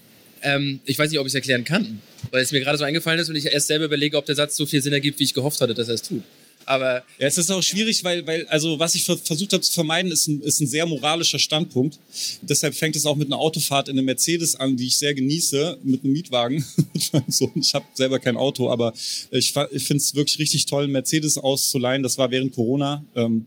Ähm, 0.43 0.81
ich 0.85 0.99
weiß 0.99 1.11
nicht, 1.11 1.19
ob 1.21 1.27
ich 1.27 1.31
es 1.31 1.35
erklären 1.35 1.65
kann, 1.65 2.01
weil 2.31 2.43
es 2.43 2.53
mir 2.53 2.61
gerade 2.61 2.79
so 2.79 2.85
eingefallen 2.85 3.21
ist 3.21 3.29
und 3.29 3.37
ich 3.37 3.47
erst 3.47 3.67
selber 3.67 3.87
überlege, 3.87 4.17
ob 4.17 4.27
der 4.27 4.35
Satz 4.35 4.57
so 4.57 4.67
viel 4.67 4.83
Sinn 4.83 4.93
ergibt, 4.93 5.19
wie 5.19 5.25
ich 5.25 5.35
gehofft 5.35 5.61
hatte, 5.61 5.75
dass 5.75 5.89
er 5.89 5.95
es 5.95 6.03
tut. 6.03 6.23
Aber 6.71 7.03
ja, 7.19 7.27
es 7.27 7.37
ist 7.37 7.51
auch 7.51 7.65
schwierig, 7.65 8.05
weil, 8.05 8.25
weil 8.29 8.47
also 8.47 8.79
was 8.79 8.95
ich 8.95 9.03
versucht 9.03 9.53
habe 9.53 9.61
zu 9.61 9.73
vermeiden, 9.73 10.13
ist 10.13 10.29
ein, 10.29 10.41
ist 10.41 10.61
ein 10.61 10.69
sehr 10.69 10.87
moralischer 10.87 11.41
Standpunkt. 11.41 11.99
Deshalb 12.43 12.77
fängt 12.77 12.95
es 12.95 13.07
auch 13.07 13.17
mit 13.17 13.27
einer 13.27 13.41
Autofahrt 13.41 13.89
in 13.89 13.99
einem 13.99 14.05
Mercedes 14.05 14.55
an, 14.55 14.77
die 14.77 14.87
ich 14.87 14.97
sehr 14.97 15.13
genieße, 15.13 15.79
mit 15.83 16.05
einem 16.05 16.13
Mietwagen. 16.13 16.65
so, 17.27 17.51
ich 17.57 17.75
habe 17.75 17.85
selber 17.95 18.21
kein 18.21 18.37
Auto, 18.37 18.71
aber 18.71 18.93
ich, 19.33 19.53
ich 19.73 19.83
finde 19.83 19.97
es 19.97 20.15
wirklich 20.15 20.39
richtig 20.39 20.67
toll, 20.67 20.85
einen 20.85 20.93
Mercedes 20.93 21.39
auszuleihen. 21.39 22.05
Das 22.05 22.19
war 22.19 22.31
während 22.31 22.55
Corona. 22.55 23.05
Ähm, 23.17 23.47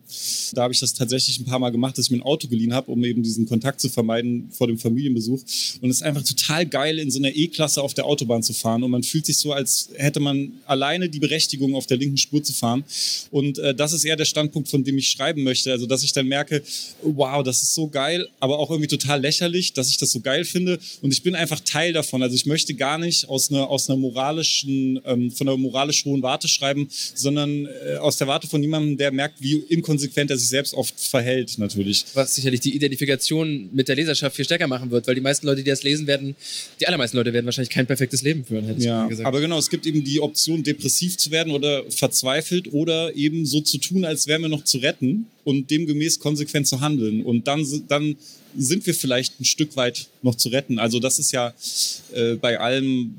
da 0.52 0.64
habe 0.64 0.74
ich 0.74 0.82
das 0.82 0.94
tatsächlich 0.94 1.40
ein 1.40 1.46
paar 1.46 1.60
Mal 1.60 1.70
gemacht, 1.70 1.98
dass 1.98 2.08
ich 2.08 2.12
mir 2.12 2.18
ein 2.18 2.24
Auto 2.24 2.50
geliehen 2.50 2.74
habe, 2.74 2.92
um 2.92 3.06
eben 3.06 3.24
diesen 3.24 3.46
Kontakt 3.46 3.80
zu 3.80 3.88
vermeiden 3.88 4.50
vor 4.52 4.68
dem 4.68 4.78
Familienbesuch. 4.78 5.40
Und 5.80 5.90
es 5.90 5.98
ist 5.98 6.04
einfach 6.04 6.24
total 6.24 6.66
geil, 6.66 7.00
in 7.00 7.10
so 7.10 7.20
einer 7.20 7.34
E-Klasse 7.34 7.84
auf 7.84 7.94
der 7.94 8.06
Autobahn 8.06 8.44
zu 8.44 8.52
fahren. 8.52 8.84
Und 8.84 8.92
man 8.92 9.04
fühlt 9.04 9.26
sich 9.26 9.38
so, 9.38 9.54
als 9.54 9.92
hätte 9.96 10.20
man 10.20 10.52
alleine 10.66 11.08
die 11.08 11.20
Berechtigung, 11.20 11.74
auf 11.74 11.86
der 11.86 11.96
linken 11.96 12.18
Spur 12.18 12.44
zu 12.44 12.52
fahren. 12.52 12.84
Und 13.32 13.60
äh, 13.60 13.74
das 13.76 13.94
ist 13.94 14.06
eher 14.06 14.16
der 14.16 14.26
Standpunkt, 14.26 14.70
von 14.70 14.84
dem 14.84 14.98
ich 14.98 15.10
schreiben 15.10 15.44
möchte. 15.44 15.72
Also, 15.72 15.86
dass 15.86 16.04
ich 16.04 16.14
dann 16.14 16.28
merke, 16.28 16.64
wow, 17.02 17.44
das 17.44 17.64
ist 17.64 17.74
so 17.74 17.88
geil, 17.88 18.28
aber 18.40 18.60
auch 18.60 18.70
irgendwie 18.70 18.88
total 18.88 19.22
lächerlich, 19.22 19.74
dass 19.74 19.90
ich 19.90 19.98
das 19.98 20.12
so 20.12 20.20
geil 20.20 20.46
finde. 20.46 20.80
Und 21.02 21.12
ich 21.12 21.24
bin 21.24 21.36
einfach 21.36 21.60
Teil 21.60 21.94
davon. 21.94 22.22
Also 22.24 22.36
ich 22.36 22.46
möchte 22.46 22.74
gar 22.74 22.98
nicht 22.98 23.28
aus 23.30 23.52
einer, 23.52 23.70
aus 23.70 23.90
einer 23.90 23.98
moralischen, 23.98 25.00
ähm, 25.06 25.32
von 25.32 25.48
einer 25.48 25.58
moralisch 25.58 26.06
hohen 26.06 26.22
Warte 26.22 26.48
schreiben, 26.48 26.88
sondern 26.90 27.66
äh, 27.66 27.96
aus 27.98 28.18
der 28.18 28.28
Warte 28.28 28.48
von 28.48 28.62
jemandem, 28.62 28.98
der 28.98 29.12
merkt, 29.12 29.42
wie 29.42 29.56
inkonsequent 29.70 30.32
er 30.32 30.38
sich 30.38 30.50
selbst 30.50 30.74
oft 30.74 31.00
verhält, 31.00 31.58
natürlich. 31.58 32.06
Was 32.14 32.36
sicherlich 32.36 32.62
die 32.62 32.76
Identifikation 32.76 33.70
mit 33.74 33.88
der 33.88 33.96
Leserschaft 33.96 34.36
viel 34.36 34.46
stärker 34.46 34.68
machen 34.68 34.92
wird, 34.92 35.08
weil 35.08 35.16
die 35.16 35.22
meisten 35.22 35.46
Leute, 35.48 35.64
die 35.64 35.70
das 35.70 35.84
lesen 35.84 36.08
werden, 36.08 36.36
die 36.80 36.88
allermeisten 36.88 37.18
Leute 37.18 37.34
werden 37.34 37.46
wahrscheinlich 37.46 37.70
kein 37.70 37.88
perfektes 37.88 38.22
Leben 38.22 38.46
führen, 38.46 38.66
hätte 38.66 38.82
ja, 38.82 39.04
ich 39.04 39.10
gesagt. 39.10 39.28
Aber 39.28 39.42
genau, 39.42 39.58
es 39.58 39.70
gibt 39.70 39.86
eben 39.86 40.04
die 40.04 40.20
Option, 40.20 40.64
depressiv 40.64 41.18
zu 41.18 41.32
werden 41.32 41.54
oder 41.54 41.84
verzweifelt 41.90 42.72
oder 42.74 42.93
oder 42.94 43.16
eben 43.16 43.46
so 43.46 43.62
zu 43.62 43.78
tun, 43.78 44.06
als 44.06 44.28
wären 44.28 44.42
wir 44.42 44.50
noch 44.50 44.64
zu 44.64 44.78
retten 44.78 45.26
und 45.44 45.70
demgemäß 45.70 46.20
konsequent 46.20 46.68
zu 46.68 46.82
handeln. 46.82 47.24
Und 47.24 47.48
dann, 47.48 47.66
dann 47.88 48.16
sind 48.56 48.86
wir 48.86 48.94
vielleicht 48.94 49.40
ein 49.40 49.46
Stück 49.46 49.76
weit 49.76 50.08
noch 50.22 50.36
zu 50.36 50.50
retten. 50.50 50.80
Also 50.80 51.00
das 51.00 51.20
ist 51.20 51.32
ja 51.32 51.54
äh, 52.14 52.36
bei 52.36 52.60
allem, 52.60 53.16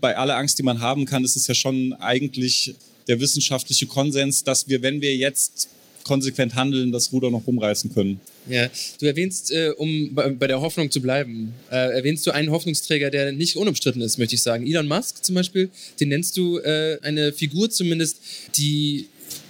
bei 0.00 0.16
aller 0.16 0.36
Angst, 0.36 0.58
die 0.58 0.62
man 0.62 0.80
haben 0.80 1.06
kann, 1.06 1.24
ist 1.24 1.36
es 1.36 1.46
ja 1.46 1.54
schon 1.54 1.94
eigentlich 1.94 2.74
der 3.06 3.18
wissenschaftliche 3.20 3.86
Konsens, 3.86 4.44
dass 4.44 4.68
wir, 4.68 4.82
wenn 4.82 5.00
wir 5.00 5.16
jetzt 5.16 5.68
konsequent 6.08 6.54
handeln, 6.54 6.90
das 6.90 7.12
Ruder 7.12 7.30
noch 7.30 7.46
rumreißen 7.46 7.92
können. 7.94 8.20
Ja, 8.48 8.68
du 8.98 9.06
erwähnst, 9.06 9.52
äh, 9.52 9.70
um 9.76 10.14
bei, 10.14 10.46
der 10.46 10.60
Hoffnung 10.60 10.90
zu 10.90 11.00
bleiben, 11.00 11.52
äh, 11.70 11.76
erwähnst 11.98 12.26
du 12.26 12.30
einen 12.30 12.50
Hoffnungsträger, 12.50 13.10
der 13.10 13.30
nicht 13.32 13.56
unumstritten 13.56 14.00
ist, 14.00 14.18
möchte 14.18 14.34
ich 14.34 14.42
sagen. 14.42 14.66
Elon 14.66 14.88
Musk 14.88 15.22
zum 15.22 15.34
Beispiel, 15.34 15.68
den 16.00 16.08
nennst 16.08 16.36
du 16.36 16.58
äh, 16.58 16.98
eine 17.02 17.32
Figur 17.32 17.70
zumindest, 17.70 18.16
die, 18.56 19.06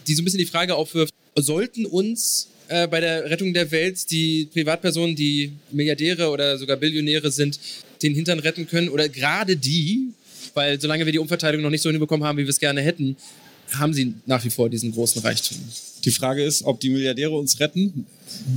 die 0.07 0.15
so 0.15 0.23
ein 0.23 0.25
bisschen 0.25 0.41
die 0.41 0.47
Frage 0.47 0.75
aufwirft, 0.75 1.15
sollten 1.37 1.87
uns 1.87 2.49
äh, 2.67 2.89
bei 2.89 3.01
der 3.01 3.31
Rettung 3.31 3.55
der 3.55 3.71
Welt 3.71 4.11
die 4.11 4.49
Privatpersonen, 4.53 5.15
die 5.15 5.53
Milliardäre 5.71 6.29
oder 6.29 6.59
sogar 6.59 6.77
Billionäre 6.77 7.31
sind, 7.31 7.61
den 8.03 8.15
Hintern 8.15 8.41
retten 8.41 8.67
können 8.67 8.89
oder 8.89 9.09
gerade 9.09 9.57
die, 9.57 10.09
weil 10.55 10.81
solange 10.81 11.07
wir 11.07 11.13
die 11.13 11.19
Umverteilung 11.21 11.63
noch 11.63 11.71
nicht 11.71 11.83
so 11.83 11.91
hinbekommen 11.91 12.27
haben, 12.27 12.37
wie 12.37 12.45
wir 12.45 12.51
es 12.51 12.59
gerne 12.59 12.81
hätten, 12.81 13.17
haben 13.73 13.93
sie 13.93 14.15
nach 14.27 14.45
wie 14.45 14.51
vor 14.51 14.69
diesen 14.71 14.93
großen 14.93 15.23
Reichtum. 15.23 15.59
Die 16.05 16.11
Frage 16.11 16.45
ist, 16.45 16.63
ob 16.63 16.81
die 16.81 16.91
Milliardäre 16.91 17.37
uns 17.37 17.61
retten. 17.61 18.07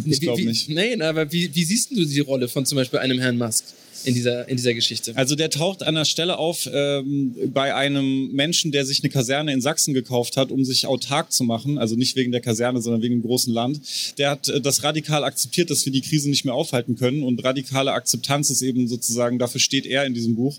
Ich 0.06 0.22
glaube 0.22 0.44
nicht. 0.44 0.70
Nein, 0.70 1.02
aber 1.02 1.32
wie, 1.32 1.54
wie 1.54 1.64
siehst 1.64 1.92
du 1.92 2.06
die 2.06 2.20
Rolle 2.20 2.48
von 2.48 2.66
zum 2.66 2.78
Beispiel 2.78 3.00
einem 3.00 3.20
Herrn 3.20 3.38
Musk? 3.38 3.66
In 4.04 4.14
dieser, 4.14 4.48
in 4.48 4.58
dieser 4.58 4.74
Geschichte. 4.74 5.16
Also 5.16 5.36
der 5.36 5.50
taucht 5.50 5.84
an 5.84 5.96
der 5.96 6.06
Stelle 6.06 6.38
auf 6.38 6.70
ähm, 6.72 7.36
bei 7.54 7.76
einem 7.76 8.32
Menschen, 8.32 8.72
der 8.72 8.86
sich 8.86 9.04
eine 9.04 9.10
Kaserne 9.10 9.54
in 9.54 9.62
Sachsen 9.62 9.94
gekauft 9.94 10.38
hat, 10.38 10.52
um 10.52 10.66
sich 10.66 10.88
autark 10.88 11.32
zu 11.32 11.44
machen. 11.44 11.78
Also 11.78 11.96
nicht 11.96 12.16
wegen 12.16 12.32
der 12.32 12.42
Kaserne, 12.42 12.82
sondern 12.82 13.02
wegen 13.02 13.16
dem 13.16 13.22
großen 13.22 13.54
Land. 13.54 13.82
Der 14.18 14.32
hat 14.32 14.48
äh, 14.48 14.62
das 14.62 14.84
radikal 14.84 15.24
akzeptiert, 15.24 15.70
dass 15.70 15.86
wir 15.86 15.92
die 15.92 16.02
Krise 16.02 16.30
nicht 16.30 16.46
mehr 16.46 16.54
aufhalten 16.54 16.96
können. 16.96 17.24
Und 17.24 17.44
radikale 17.44 17.92
Akzeptanz 17.92 18.50
ist 18.50 18.62
eben 18.62 18.88
sozusagen, 18.88 19.40
dafür 19.40 19.60
steht 19.60 19.86
er 19.86 20.06
in 20.06 20.14
diesem 20.14 20.36
Buch. 20.36 20.58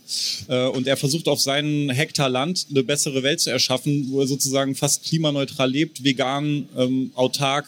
Äh, 0.48 0.66
und 0.66 0.86
er 0.86 0.96
versucht 0.96 1.28
auf 1.28 1.40
seinen 1.40 1.90
Hektar 1.90 2.28
Land 2.28 2.66
eine 2.70 2.82
bessere 2.82 3.22
Welt 3.22 3.40
zu 3.40 3.50
erschaffen, 3.50 4.06
wo 4.10 4.20
er 4.20 4.26
sozusagen 4.26 4.74
fast 4.74 5.04
klimaneutral 5.04 5.70
lebt, 5.70 6.04
vegan, 6.04 6.68
ähm, 6.76 7.10
autark 7.14 7.66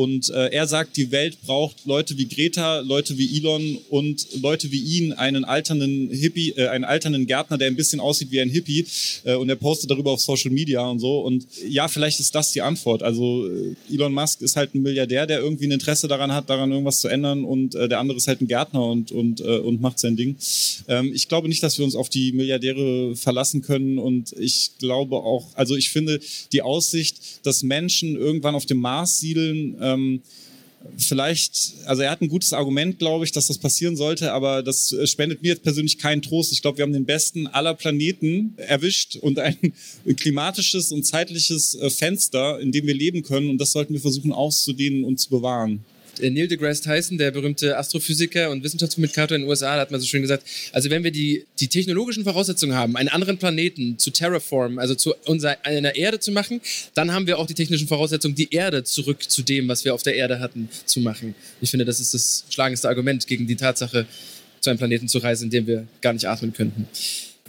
Und 0.00 0.30
äh, 0.30 0.46
er 0.46 0.66
sagt, 0.66 0.96
die 0.96 1.10
Welt 1.10 1.36
braucht 1.44 1.84
Leute 1.84 2.16
wie 2.16 2.26
Greta, 2.26 2.80
Leute 2.80 3.18
wie 3.18 3.36
Elon 3.36 3.76
und 3.90 4.28
Leute 4.40 4.72
wie 4.72 4.80
ihn, 4.80 5.12
einen 5.12 5.44
alternden 5.44 6.08
Hippie, 6.08 6.54
äh, 6.56 6.68
einen 6.68 6.84
alternden 6.84 7.26
Gärtner, 7.26 7.58
der 7.58 7.66
ein 7.66 7.76
bisschen 7.76 8.00
aussieht 8.00 8.30
wie 8.30 8.40
ein 8.40 8.48
Hippie. 8.48 8.86
Äh, 9.24 9.34
und 9.34 9.50
er 9.50 9.56
postet 9.56 9.90
darüber 9.90 10.12
auf 10.12 10.22
Social 10.22 10.52
Media 10.52 10.80
und 10.88 11.00
so. 11.00 11.20
Und 11.20 11.46
ja, 11.68 11.86
vielleicht 11.86 12.18
ist 12.18 12.34
das 12.34 12.50
die 12.52 12.62
Antwort. 12.62 13.02
Also 13.02 13.46
äh, 13.46 13.74
Elon 13.92 14.14
Musk 14.14 14.40
ist 14.40 14.56
halt 14.56 14.74
ein 14.74 14.80
Milliardär, 14.80 15.26
der 15.26 15.40
irgendwie 15.40 15.66
ein 15.66 15.72
Interesse 15.72 16.08
daran 16.08 16.32
hat, 16.32 16.48
daran 16.48 16.70
irgendwas 16.70 17.00
zu 17.00 17.08
ändern. 17.08 17.44
Und 17.44 17.74
äh, 17.74 17.86
der 17.86 17.98
andere 17.98 18.16
ist 18.16 18.26
halt 18.26 18.40
ein 18.40 18.48
Gärtner 18.48 18.82
und, 18.82 19.12
und, 19.12 19.42
äh, 19.42 19.58
und 19.58 19.82
macht 19.82 19.98
sein 19.98 20.16
Ding. 20.16 20.34
Ähm, 20.88 21.12
ich 21.12 21.28
glaube 21.28 21.46
nicht, 21.46 21.62
dass 21.62 21.76
wir 21.76 21.84
uns 21.84 21.94
auf 21.94 22.08
die 22.08 22.32
Milliardäre 22.32 23.16
verlassen 23.16 23.60
können. 23.60 23.98
Und 23.98 24.32
ich 24.38 24.70
glaube 24.78 25.16
auch, 25.16 25.48
also 25.56 25.76
ich 25.76 25.90
finde 25.90 26.20
die 26.52 26.62
Aussicht, 26.62 27.18
dass 27.42 27.62
Menschen 27.62 28.16
irgendwann 28.16 28.54
auf 28.54 28.64
dem 28.64 28.78
Mars 28.78 29.18
siedeln, 29.18 29.76
ähm, 29.94 30.22
vielleicht, 30.96 31.74
also 31.84 32.02
er 32.02 32.10
hat 32.10 32.22
ein 32.22 32.28
gutes 32.28 32.52
Argument, 32.52 32.98
glaube 32.98 33.24
ich, 33.24 33.32
dass 33.32 33.48
das 33.48 33.58
passieren 33.58 33.96
sollte, 33.96 34.32
aber 34.32 34.62
das 34.62 34.92
äh, 34.92 35.06
spendet 35.06 35.42
mir 35.42 35.48
jetzt 35.48 35.62
persönlich 35.62 35.98
keinen 35.98 36.22
Trost. 36.22 36.52
Ich 36.52 36.62
glaube, 36.62 36.78
wir 36.78 36.82
haben 36.82 36.92
den 36.92 37.04
besten 37.04 37.46
aller 37.46 37.74
Planeten 37.74 38.54
erwischt 38.56 39.16
und 39.16 39.38
ein 39.38 39.56
klimatisches 40.16 40.92
und 40.92 41.04
zeitliches 41.04 41.74
äh, 41.74 41.90
Fenster, 41.90 42.58
in 42.60 42.72
dem 42.72 42.86
wir 42.86 42.94
leben 42.94 43.22
können 43.22 43.50
und 43.50 43.58
das 43.58 43.72
sollten 43.72 43.92
wir 43.92 44.00
versuchen 44.00 44.32
auszudehnen 44.32 45.04
und 45.04 45.18
zu 45.18 45.30
bewahren. 45.30 45.84
Äh, 46.22 46.30
Neil 46.30 46.48
deGrasse 46.48 46.82
Tyson, 46.82 47.18
der 47.18 47.30
berühmte 47.30 47.76
Astrophysiker 47.76 48.50
und 48.50 48.62
Wissenschaftskommunikator 48.62 49.36
in 49.36 49.42
den 49.42 49.48
USA, 49.48 49.78
hat 49.78 49.90
mal 49.90 50.00
so 50.00 50.06
schön 50.06 50.22
gesagt, 50.22 50.44
also 50.72 50.90
wenn 50.90 51.04
wir 51.04 51.10
die, 51.10 51.44
die 51.58 51.68
technologischen 51.68 52.24
Voraussetzungen 52.24 52.74
haben, 52.74 52.96
einen 52.96 53.08
anderen 53.08 53.38
Planeten 53.38 53.98
zu 53.98 54.10
terraformen, 54.10 54.78
also 54.78 54.94
zu 54.94 55.14
unserer, 55.26 55.56
einer 55.64 55.96
Erde 55.96 56.20
zu 56.20 56.32
machen, 56.32 56.60
dann 56.94 57.12
haben 57.12 57.26
wir 57.26 57.38
auch 57.38 57.46
die 57.46 57.54
technischen 57.54 57.88
Voraussetzungen, 57.88 58.34
die 58.34 58.52
Erde 58.52 58.84
zurück 58.84 59.28
zu 59.28 59.42
dem, 59.42 59.68
was 59.68 59.84
wir 59.84 59.94
auf 59.94 60.02
der 60.02 60.14
Erde 60.14 60.40
hatten, 60.40 60.68
zu 60.86 61.00
machen. 61.00 61.34
Ich 61.60 61.70
finde, 61.70 61.84
das 61.84 62.00
ist 62.00 62.14
das 62.14 62.44
schlagendste 62.50 62.88
Argument 62.88 63.26
gegen 63.26 63.46
die 63.46 63.56
Tatsache, 63.56 64.06
zu 64.60 64.70
einem 64.70 64.78
Planeten 64.78 65.08
zu 65.08 65.18
reisen, 65.18 65.44
in 65.44 65.50
dem 65.50 65.66
wir 65.66 65.86
gar 66.02 66.12
nicht 66.12 66.26
atmen 66.26 66.52
könnten. 66.52 66.86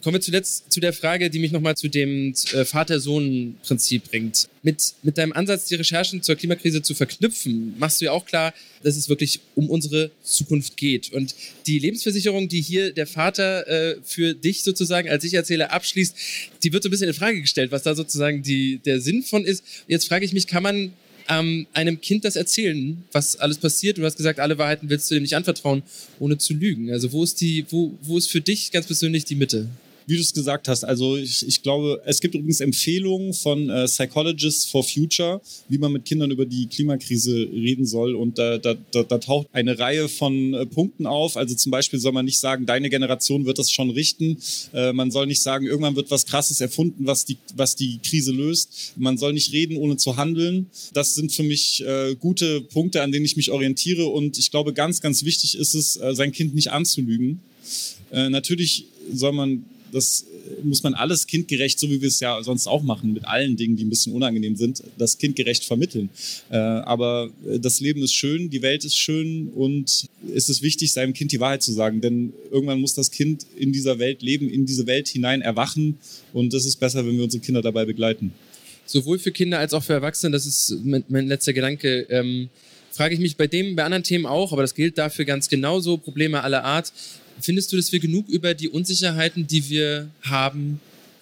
Kommen 0.04 0.16
wir 0.16 0.22
zuletzt 0.22 0.72
zu 0.72 0.80
der 0.80 0.94
Frage, 0.94 1.30
die 1.30 1.38
mich 1.38 1.52
nochmal 1.52 1.78
zu 1.78 1.88
dem 1.88 2.34
äh, 2.54 2.66
Vater-Sohn-Prinzip 2.66 4.10
bringt. 4.10 4.48
Mit, 4.64 4.94
mit 5.04 5.18
deinem 5.18 5.32
Ansatz, 5.32 5.66
die 5.66 5.76
Recherchen 5.76 6.24
zur 6.24 6.36
Klimakrise 6.36 6.82
zu 6.82 6.96
verknüpfen, 6.96 7.76
machst 7.78 8.02
du 8.02 8.06
ja 8.06 8.12
auch 8.12 8.26
klar, 8.26 8.54
dass 8.82 8.96
es 8.96 9.10
wirklich 9.10 9.42
um 9.54 9.70
unsere 9.70 10.10
Zukunft 10.24 10.76
geht. 10.76 11.12
Und 11.12 11.36
die 11.68 11.78
Lebensversicherung, 11.78 12.48
die 12.48 12.62
hier 12.62 12.94
der 12.94 13.06
Vater 13.06 13.68
äh, 13.68 13.98
für 14.04 14.34
dich 14.34 14.64
sozusagen 14.64 15.08
als 15.08 15.24
Ich-Erzähler 15.24 15.72
abschließt, 15.72 16.16
die 16.64 16.74
wird 16.74 16.82
so 16.82 16.90
ein 16.90 16.92
bisschen 16.92 17.08
in 17.08 17.14
Frage 17.14 17.40
gestellt, 17.40 17.72
was 17.72 17.84
da 17.84 17.94
sozusagen 17.94 18.42
die, 18.42 18.80
der 18.84 19.02
Sinn 19.02 19.22
von 19.22 19.46
ist. 19.46 19.64
Jetzt 19.88 20.08
frage 20.08 20.26
ich 20.26 20.34
mich, 20.34 20.48
kann 20.48 20.64
man 20.64 20.94
ähm, 21.30 21.68
einem 21.74 22.02
Kind 22.02 22.26
das 22.26 22.36
erzählen, 22.36 23.04
was 23.12 23.36
alles 23.36 23.58
passiert. 23.60 24.00
Du 24.00 24.04
hast 24.04 24.18
gesagt, 24.18 24.40
alle 24.40 24.58
Wahrheiten 24.58 24.90
willst 24.90 25.12
du 25.12 25.16
dem 25.16 25.22
nicht 25.22 25.36
anvertrauen, 25.36 25.84
ohne 26.20 26.40
zu 26.40 26.54
lügen. 26.56 26.92
Also 26.92 27.12
wo 27.12 27.24
ist 27.24 27.40
die, 27.40 27.66
wo, 27.70 27.94
wo 28.02 28.18
ist 28.18 28.32
für 28.32 28.42
dich 28.42 28.72
ganz 28.72 28.88
persönlich 28.88 29.26
die 29.26 29.36
Mitte? 29.36 29.70
Wie 30.12 30.15
du 30.17 30.21
es 30.21 30.34
gesagt 30.34 30.67
hast, 30.67 30.84
also 30.84 31.15
ich, 31.15 31.47
ich 31.47 31.63
glaube, 31.63 32.02
es 32.06 32.19
gibt 32.19 32.36
übrigens 32.36 32.60
Empfehlungen 32.60 33.34
von 33.34 33.69
äh, 33.69 33.86
Psychologists 33.86 34.65
for 34.65 34.84
Future, 34.84 35.41
wie 35.69 35.78
man 35.78 35.93
mit 35.93 36.04
Kindern 36.04 36.32
über 36.32 36.45
die 36.45 36.67
Klimakrise 36.67 37.34
reden 37.34 37.86
soll. 37.86 38.15
Und 38.15 38.38
da, 38.38 38.58
da, 38.58 38.76
da, 38.91 39.04
da 39.04 39.17
taucht 39.19 39.47
eine 39.54 39.80
Reihe 39.80 40.10
von 40.10 40.54
äh, 40.54 40.65
Punkten 40.65 41.06
auf. 41.06 41.38
Also 41.38 41.56
zum 41.56 41.71
Beispiel 41.71 42.00
soll 42.00 42.12
man 42.12 42.26
nicht 42.26 42.39
sagen, 42.39 42.65
deine 42.65 42.89
Generation 42.89 43.45
wird 43.45 43.58
das 43.58 43.71
schon 43.71 43.89
richten. 43.89 44.38
Äh, 44.74 44.91
man 44.91 45.12
soll 45.12 45.28
nicht 45.28 45.41
sagen, 45.41 45.65
irgendwann 45.65 45.95
wird 45.95 46.12
was 46.12 46.26
Krasses 46.26 46.60
erfunden, 46.60 47.06
was 47.06 47.24
die, 47.24 47.38
was 47.56 47.78
die 47.78 48.00
Krise 48.04 48.34
löst. 48.34 48.93
Man 48.97 49.17
soll 49.17 49.32
nicht 49.32 49.54
reden, 49.54 49.78
ohne 49.78 49.95
zu 49.95 50.17
handeln. 50.17 50.67
Das 50.93 51.15
sind 51.15 51.32
für 51.32 51.43
mich 51.43 51.86
äh, 51.86 52.15
gute 52.19 52.60
Punkte, 52.60 53.02
an 53.02 53.13
denen 53.13 53.26
ich 53.26 53.38
mich 53.38 53.50
orientiere. 53.50 54.08
Und 54.08 54.38
ich 54.38 54.52
glaube, 54.52 54.74
ganz, 54.74 55.00
ganz 55.00 55.24
wichtig 55.24 55.58
ist 55.58 55.74
es, 55.74 55.95
äh, 55.95 56.13
sein 56.13 56.34
Kind 56.34 56.54
nicht 56.54 56.71
anzulügen. 56.71 57.39
Äh, 58.12 58.30
natürlich 58.30 58.88
soll 59.13 59.32
man 59.32 59.63
das 59.91 60.25
muss 60.63 60.84
man 60.84 60.93
alles 60.93 61.27
kindgerecht, 61.27 61.80
so 61.80 61.89
wie 61.89 62.01
wir 62.01 62.08
es 62.08 62.19
ja 62.19 62.41
sonst 62.43 62.67
auch 62.67 62.84
machen, 62.84 63.13
mit 63.13 63.25
allen 63.25 63.56
Dingen, 63.56 63.75
die 63.75 63.84
ein 63.84 63.89
bisschen 63.89 64.13
unangenehm 64.13 64.56
sind, 64.56 64.84
das 64.97 65.17
kindgerecht 65.17 65.65
vermitteln. 65.65 66.10
Äh, 66.49 66.58
aber 66.58 67.30
äh, 67.47 67.60
das 67.60 67.80
Leben 67.80 68.01
ist 68.04 68.13
schön, 68.13 68.49
die 68.49 68.62
Welt 68.62 68.86
ist 68.86 68.97
schön 68.97 69.49
und 69.49 70.08
es 70.36 70.49
ist 70.49 70.62
wichtig, 70.62 70.91
seinem 70.93 71.13
Kind 71.13 71.32
die 71.32 71.39
Wahrheit 71.39 71.63
zu 71.63 71.71
sagen, 71.71 72.01
denn 72.01 72.34
irgendwann 72.51 72.80
muss 72.80 72.93
das 72.93 73.12
Kind 73.12 73.45
in 73.58 73.71
dieser 73.71 73.99
Welt 73.99 74.21
leben, 74.21 74.49
in 74.49 74.65
diese 74.65 74.88
Welt 74.88 75.08
hinein 75.08 75.41
erwachen 75.41 75.97
und 76.34 76.54
das 76.54 76.65
ist 76.65 76.77
besser, 76.77 77.06
wenn 77.06 77.17
wir 77.17 77.23
unsere 77.23 77.43
Kinder 77.43 77.62
dabei 77.62 77.86
begleiten. 77.86 78.34
Sowohl 78.86 79.19
für 79.19 79.32
Kinder 79.32 79.60
als 79.60 79.73
auch 79.73 79.84
für 79.84 79.93
Erwachsene, 79.93 80.32
das 80.32 80.45
ist 80.45 80.77
mein, 80.84 81.04
mein 81.08 81.27
letzter 81.27 81.54
Gedanke. 81.54 82.08
Ähm 82.10 82.49
frage 82.91 83.13
ich 83.13 83.19
mich 83.19 83.38
bei 83.38 83.47
dem, 83.47 83.75
bei 83.75 83.84
anderen 83.84 84.04
Themen 84.04 84.25
auch, 84.25 84.51
aber 84.51 84.62
das 84.62 84.75
gilt 84.75 84.97
dafür 84.97 85.25
ganz 85.25 85.49
genauso, 85.49 85.97
Probleme 85.97 86.43
aller 86.43 86.63
Art. 86.63 86.91
Findest 87.41 87.71
du, 87.71 87.77
dass 87.77 87.91
wir 87.91 87.99
genug 87.99 88.30
über 88.30 88.54
die 88.54 88.69
Unsicherheiten, 88.69 89.47
die 89.47 89.69
wir 89.69 90.10
haben, 90.21 90.80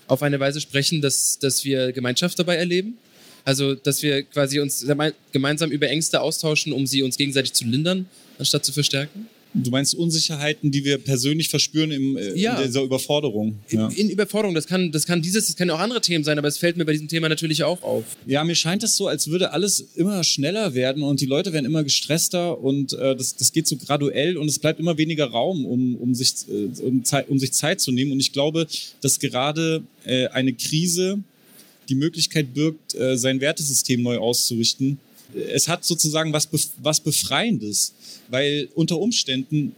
auf 0.07 0.23
eine 0.23 0.39
Weise 0.39 0.59
sprechen, 0.59 1.01
dass, 1.01 1.37
dass 1.39 1.63
wir 1.63 1.91
Gemeinschaft 1.91 2.37
dabei 2.39 2.55
erleben? 2.55 2.97
Also, 3.45 3.75
dass 3.75 4.01
wir 4.03 4.23
quasi 4.23 4.59
uns 4.59 4.85
gemeinsam 5.31 5.71
über 5.71 5.87
Ängste 5.87 6.19
austauschen, 6.21 6.73
um 6.73 6.85
sie 6.85 7.03
uns 7.03 7.17
gegenseitig 7.17 7.53
zu 7.53 7.65
lindern, 7.65 8.07
anstatt 8.37 8.65
zu 8.65 8.71
verstärken? 8.71 9.27
Du 9.53 9.71
meinst 9.71 9.95
Unsicherheiten, 9.95 10.69
die 10.69 10.85
wir 10.85 10.99
persönlich 10.99 11.49
verspüren 11.49 11.91
im, 11.91 12.17
äh, 12.17 12.35
ja. 12.35 12.57
in 12.57 12.67
dieser 12.67 12.83
Überforderung? 12.83 13.55
Ja. 13.69 13.87
In, 13.87 13.95
in, 13.95 14.09
Überforderung. 14.11 14.53
Das 14.53 14.67
kann, 14.67 14.91
das 14.91 15.07
kann 15.07 15.23
dieses, 15.23 15.47
das 15.47 15.55
können 15.55 15.71
auch 15.71 15.79
andere 15.79 16.01
Themen 16.01 16.23
sein, 16.23 16.37
aber 16.37 16.47
es 16.47 16.59
fällt 16.59 16.77
mir 16.77 16.85
bei 16.85 16.91
diesem 16.91 17.07
Thema 17.07 17.29
natürlich 17.29 17.63
auch 17.63 17.81
auf. 17.81 18.03
Ja, 18.27 18.43
mir 18.43 18.53
scheint 18.55 18.83
es 18.83 18.95
so, 18.95 19.07
als 19.07 19.27
würde 19.27 19.51
alles 19.51 19.79
immer 19.95 20.23
schneller 20.23 20.75
werden 20.75 21.01
und 21.01 21.19
die 21.19 21.25
Leute 21.25 21.51
werden 21.51 21.65
immer 21.65 21.83
gestresster 21.83 22.61
und 22.61 22.93
äh, 22.93 23.15
das, 23.15 23.35
das 23.35 23.51
geht 23.51 23.67
so 23.67 23.75
graduell 23.77 24.37
und 24.37 24.47
es 24.47 24.59
bleibt 24.59 24.79
immer 24.79 24.97
weniger 24.97 25.25
Raum, 25.25 25.65
um, 25.65 25.95
um, 25.95 26.13
sich, 26.13 26.33
äh, 26.47 26.81
um, 26.81 27.03
Zeit, 27.03 27.27
um 27.29 27.39
sich 27.39 27.51
Zeit 27.53 27.81
zu 27.81 27.91
nehmen. 27.91 28.11
Und 28.11 28.19
ich 28.19 28.31
glaube, 28.31 28.67
dass 29.01 29.19
gerade 29.19 29.83
äh, 30.05 30.27
eine 30.27 30.53
Krise 30.53 31.19
die 31.89 31.95
Möglichkeit 31.95 32.53
birgt, 32.53 32.93
äh, 32.93 33.17
sein 33.17 33.41
Wertesystem 33.41 34.03
neu 34.03 34.19
auszurichten 34.19 34.99
es 35.33 35.67
hat 35.67 35.85
sozusagen 35.85 36.33
was, 36.33 36.49
was 36.81 36.99
Befreiendes, 36.99 37.93
weil 38.29 38.69
unter 38.75 38.99
Umständen 38.99 39.75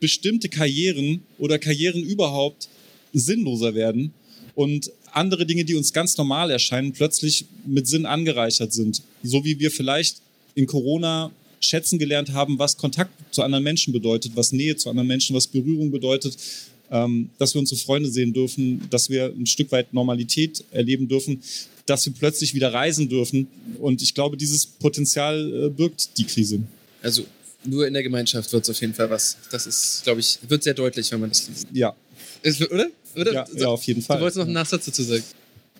bestimmte 0.00 0.48
Karrieren 0.48 1.22
oder 1.38 1.58
Karrieren 1.58 2.02
überhaupt 2.02 2.68
sinnloser 3.12 3.74
werden 3.74 4.12
und 4.54 4.90
andere 5.12 5.46
Dinge, 5.46 5.64
die 5.64 5.74
uns 5.74 5.92
ganz 5.92 6.16
normal 6.16 6.50
erscheinen, 6.50 6.92
plötzlich 6.92 7.44
mit 7.66 7.86
Sinn 7.86 8.06
angereichert 8.06 8.72
sind. 8.72 9.02
So 9.22 9.44
wie 9.44 9.58
wir 9.58 9.70
vielleicht 9.70 10.16
in 10.54 10.66
Corona 10.66 11.30
schätzen 11.60 11.98
gelernt 11.98 12.32
haben, 12.32 12.58
was 12.58 12.76
Kontakt 12.76 13.12
zu 13.32 13.42
anderen 13.42 13.64
Menschen 13.64 13.92
bedeutet, 13.92 14.32
was 14.34 14.52
Nähe 14.52 14.76
zu 14.76 14.90
anderen 14.90 15.08
Menschen, 15.08 15.36
was 15.36 15.46
Berührung 15.46 15.90
bedeutet, 15.90 16.36
ähm, 16.92 17.30
dass 17.38 17.54
wir 17.54 17.60
unsere 17.60 17.80
Freunde 17.80 18.10
sehen 18.10 18.32
dürfen, 18.32 18.82
dass 18.90 19.10
wir 19.10 19.26
ein 19.26 19.46
Stück 19.46 19.72
weit 19.72 19.92
Normalität 19.92 20.64
erleben 20.70 21.08
dürfen 21.08 21.42
dass 21.86 22.06
wir 22.06 22.12
plötzlich 22.12 22.54
wieder 22.54 22.72
reisen 22.72 23.08
dürfen. 23.08 23.48
Und 23.80 24.02
ich 24.02 24.14
glaube, 24.14 24.36
dieses 24.36 24.66
Potenzial 24.66 25.66
äh, 25.66 25.68
birgt 25.68 26.16
die 26.18 26.24
Krise. 26.24 26.60
Also 27.02 27.24
nur 27.64 27.86
in 27.86 27.94
der 27.94 28.02
Gemeinschaft 28.02 28.52
wird 28.52 28.64
es 28.64 28.70
auf 28.70 28.80
jeden 28.80 28.94
Fall 28.94 29.10
was. 29.10 29.36
Das 29.50 29.66
ist, 29.66 30.02
glaube 30.04 30.20
ich, 30.20 30.38
wird 30.48 30.62
sehr 30.62 30.74
deutlich, 30.74 31.10
wenn 31.12 31.20
man 31.20 31.30
das 31.30 31.48
liest. 31.48 31.66
Ja. 31.72 31.94
Ist, 32.42 32.60
oder? 32.70 32.88
oder? 33.16 33.32
Ja, 33.32 33.46
ja, 33.56 33.68
auf 33.68 33.84
jeden 33.84 34.02
Fall. 34.02 34.16
Du 34.16 34.22
wolltest 34.22 34.38
noch 34.38 34.44
einen 34.44 34.54
Nachsatz 34.54 34.86
dazu 34.86 35.02
sagen. 35.02 35.24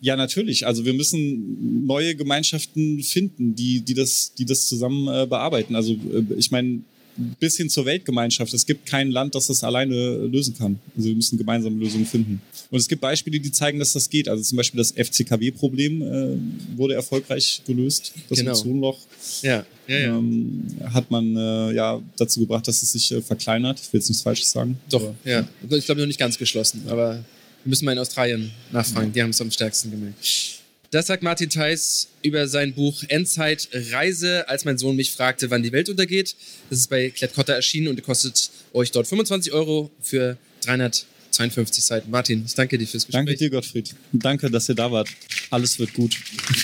Ja, 0.01 0.17
natürlich. 0.17 0.67
Also 0.67 0.85
wir 0.85 0.95
müssen 0.95 1.87
neue 1.87 2.17
Gemeinschaften 2.17 3.03
finden, 3.03 3.55
die, 3.55 3.81
die, 3.81 3.95
das, 3.95 4.33
die 4.35 4.45
das 4.45 4.67
zusammen 4.67 5.07
äh, 5.07 5.27
bearbeiten. 5.27 5.77
Also 5.77 5.93
äh, 5.93 6.25
ich 6.37 6.51
meine, 6.51 6.81
bis 7.17 7.57
hin 7.57 7.69
zur 7.69 7.85
Weltgemeinschaft. 7.85 8.53
Es 8.55 8.67
gibt 8.67 8.87
kein 8.87 9.11
Land, 9.11 9.35
das 9.35 9.49
das 9.49 9.63
alleine 9.65 10.27
lösen 10.27 10.57
kann. 10.57 10.79
Also 10.97 11.09
wir 11.09 11.17
müssen 11.17 11.39
gemeinsame 11.39 11.77
Lösungen 11.77 12.07
finden. 12.07 12.41
Und 12.71 12.79
es 12.79 12.89
gibt 12.89 13.01
Beispiele, 13.01 13.39
die 13.39 13.53
zeigen, 13.53 13.79
dass 13.79 13.93
das 13.93 14.09
geht. 14.09 14.29
Also 14.29 14.43
zum 14.43 14.57
Beispiel 14.57 14.79
das 14.79 14.93
FCKW-Problem 14.93 16.03
äh, 16.03 16.77
wurde 16.77 16.95
erfolgreich 16.95 17.63
gelöst. 17.67 18.13
Das 18.29 18.39
genau. 18.39 18.53
Ozonloch 18.53 18.99
ja. 19.43 19.65
Ja, 19.89 19.99
ja. 19.99 20.19
Ähm, 20.19 20.67
hat 20.93 21.11
man 21.11 21.37
äh, 21.37 21.73
ja 21.75 22.01
dazu 22.17 22.41
gebracht, 22.41 22.67
dass 22.69 22.83
es 22.83 22.93
sich 22.93 23.13
äh, 23.13 23.21
verkleinert. 23.21 23.81
Ich 23.81 23.93
will 23.93 24.01
jetzt 24.01 24.09
nichts 24.09 24.23
Falsches 24.23 24.51
sagen. 24.51 24.79
Doch, 24.89 25.03
aber, 25.03 25.15
ja. 25.25 25.47
Ich 25.71 25.85
glaube 25.85 26.01
noch 26.01 26.07
nicht 26.07 26.21
ganz 26.21 26.39
geschlossen, 26.39 26.83
aber 26.87 27.15
wir 27.15 27.69
müssen 27.69 27.85
mal 27.85 27.93
in 27.93 27.99
Australien 27.99 28.51
nachfragen. 28.71 29.13
Die 29.13 29.23
haben 29.23 29.31
es 29.31 29.41
am 29.41 29.51
stärksten 29.51 29.91
gemerkt. 29.91 30.62
Das 30.93 31.07
sagt 31.07 31.23
Martin 31.23 31.49
Theis 31.49 32.09
über 32.21 32.47
sein 32.47 32.75
Buch 32.75 33.03
Endzeit 33.09 33.71
Reise, 33.73 34.47
als 34.51 34.67
mein 34.67 34.77
Sohn 34.77 34.95
mich 34.95 35.11
fragte, 35.11 35.49
wann 35.51 35.63
die 35.63 35.73
Welt 35.73 35.89
untergeht. 35.89 36.37
Das 36.69 36.81
ist 36.81 36.91
bei 36.91 37.09
Klett-Cotta 37.09 37.55
erschienen 37.55 37.89
und 37.89 38.03
kostet 38.03 38.51
euch 38.75 38.91
dort 38.91 39.07
25 39.07 39.55
Euro 39.55 39.91
für 40.03 40.37
352 40.67 41.83
Seiten. 41.83 42.11
Martin, 42.11 42.45
ich 42.45 42.55
danke 42.55 42.77
dir 42.77 42.87
fürs 42.87 43.07
Gespräch. 43.07 43.25
Danke 43.25 43.37
dir, 43.37 43.49
Gottfried. 43.49 43.95
Danke, 44.13 44.51
dass 44.51 44.69
ihr 44.69 44.75
da 44.75 44.93
wart. 44.93 45.09
Alles 45.49 45.79
wird 45.79 45.95
gut. 45.95 46.15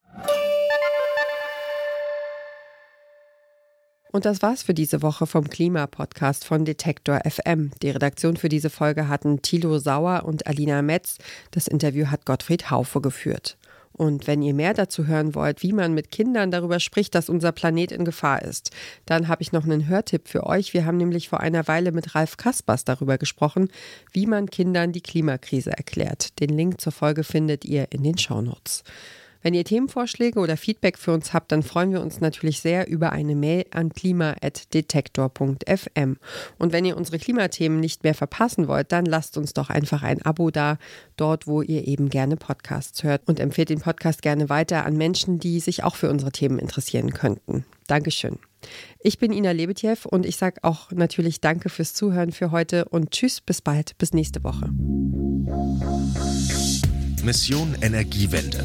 Und 4.15 4.27
das 4.27 4.43
war's 4.43 4.63
für 4.63 4.75
diese 4.75 5.03
Woche 5.03 5.27
vom 5.27 5.51
Klimapodcast 5.51 6.45
von 6.45 6.65
Detektor 6.65 7.23
FM. 7.29 7.73
Die 7.83 7.91
Redaktion 7.91 8.37
für 8.37 8.49
diese 8.49 8.71
Folge 8.71 9.09
hatten 9.09 9.43
Thilo 9.43 9.81
Sauer 9.81 10.23
und 10.25 10.47
Alina 10.47 10.83
Metz. 10.83 11.19
Das 11.51 11.67
Interview 11.67 12.07
hat 12.07 12.25
Gottfried 12.25 12.71
Haufe 12.71 13.01
geführt. 13.01 13.57
Und 13.93 14.29
wenn 14.29 14.41
ihr 14.41 14.55
mehr 14.55 14.73
dazu 14.73 15.09
hören 15.09 15.35
wollt, 15.35 15.65
wie 15.65 15.73
man 15.73 15.95
mit 15.95 16.13
Kindern 16.13 16.53
darüber 16.53 16.79
spricht, 16.79 17.17
dass 17.17 17.29
unser 17.29 17.51
Planet 17.51 17.91
in 17.91 18.05
Gefahr 18.05 18.43
ist, 18.43 18.71
dann 19.05 19.27
habe 19.27 19.43
ich 19.43 19.51
noch 19.51 19.65
einen 19.65 19.89
Hörtipp 19.89 20.29
für 20.29 20.47
euch. 20.47 20.75
Wir 20.75 20.87
haben 20.87 20.99
nämlich 20.99 21.29
vor 21.29 21.41
einer 21.41 21.67
Weile 21.67 21.91
mit 21.91 22.15
Ralf 22.15 22.37
Kaspers 22.37 22.85
darüber 22.85 23.19
gesprochen, 23.19 23.69
wie 24.13 24.29
man 24.29 24.49
Kindern 24.49 24.93
die 24.93 25.03
Klimakrise 25.03 25.73
erklärt. 25.73 26.39
Den 26.39 26.51
Link 26.51 26.81
zur 26.81 26.93
Folge 26.93 27.25
findet 27.25 27.65
ihr 27.65 27.89
in 27.91 28.05
den 28.05 28.17
Shownotes. 28.17 28.85
Wenn 29.45 29.53
ihr 29.53 29.65
Themenvorschläge 29.65 30.41
oder 30.41 30.57
Feedback 30.57 30.97
für 30.97 31.13
uns 31.13 31.35
habt, 31.35 31.53
dann 31.53 31.63
freuen 31.63 31.93
wir 31.93 32.01
uns 32.01 32.23
natürlich 32.23 32.61
sehr 32.61 32.89
über 32.89 33.13
eine 33.13 33.37
Mail 33.37 33.67
an 33.73 33.91
klima.detektor.fm. 33.91 36.17
Und 36.59 36.73
wenn 36.73 36.87
ihr 36.87 36.97
unsere 36.97 37.19
Klimathemen 37.19 37.79
nicht 37.79 38.05
mehr 38.05 38.15
verpassen 38.15 38.69
wollt, 38.69 38.91
dann 38.91 39.05
lasst 39.05 39.37
uns 39.37 39.53
doch 39.53 39.69
einfach 39.69 40.03
ein 40.03 40.23
Abo 40.23 40.51
da, 40.51 40.79
dort 41.19 41.47
wo 41.47 41.61
ihr 41.61 41.87
eben 41.87 42.09
gerne 42.09 42.37
Podcasts 42.37 43.05
hört 43.05 43.29
und 43.29 43.39
empfehlt 43.39 43.69
den 43.69 43.83
Podcast 43.83 44.23
gerne 44.23 44.49
weiter 44.49 44.87
an 44.87 44.97
Menschen, 44.97 45.41
die 45.41 45.61
sich 45.61 45.85
auch 45.85 45.97
für 45.97 46.09
unsere 46.09 46.33
Themen 46.33 46.59
interessieren 46.59 47.13
könnten. 47.13 47.67
Dankeschön. 47.87 48.39
Ich 49.01 49.19
bin 49.19 49.31
Ina 49.31 49.51
Lebetjew 49.51 50.09
und 50.09 50.25
ich 50.25 50.37
sage 50.37 50.61
auch 50.63 50.91
natürlich 50.91 51.43
Danke 51.43 51.69
fürs 51.69 51.93
Zuhören 51.93 52.33
für 52.33 52.51
heute 52.51 52.87
und 52.87 53.11
Tschüss, 53.11 53.43
bis 53.43 53.61
bald, 53.61 53.99
bis 53.99 54.15
nächste 54.15 54.43
Woche. 54.43 54.71
Mission 57.23 57.77
Energiewende. 57.83 58.65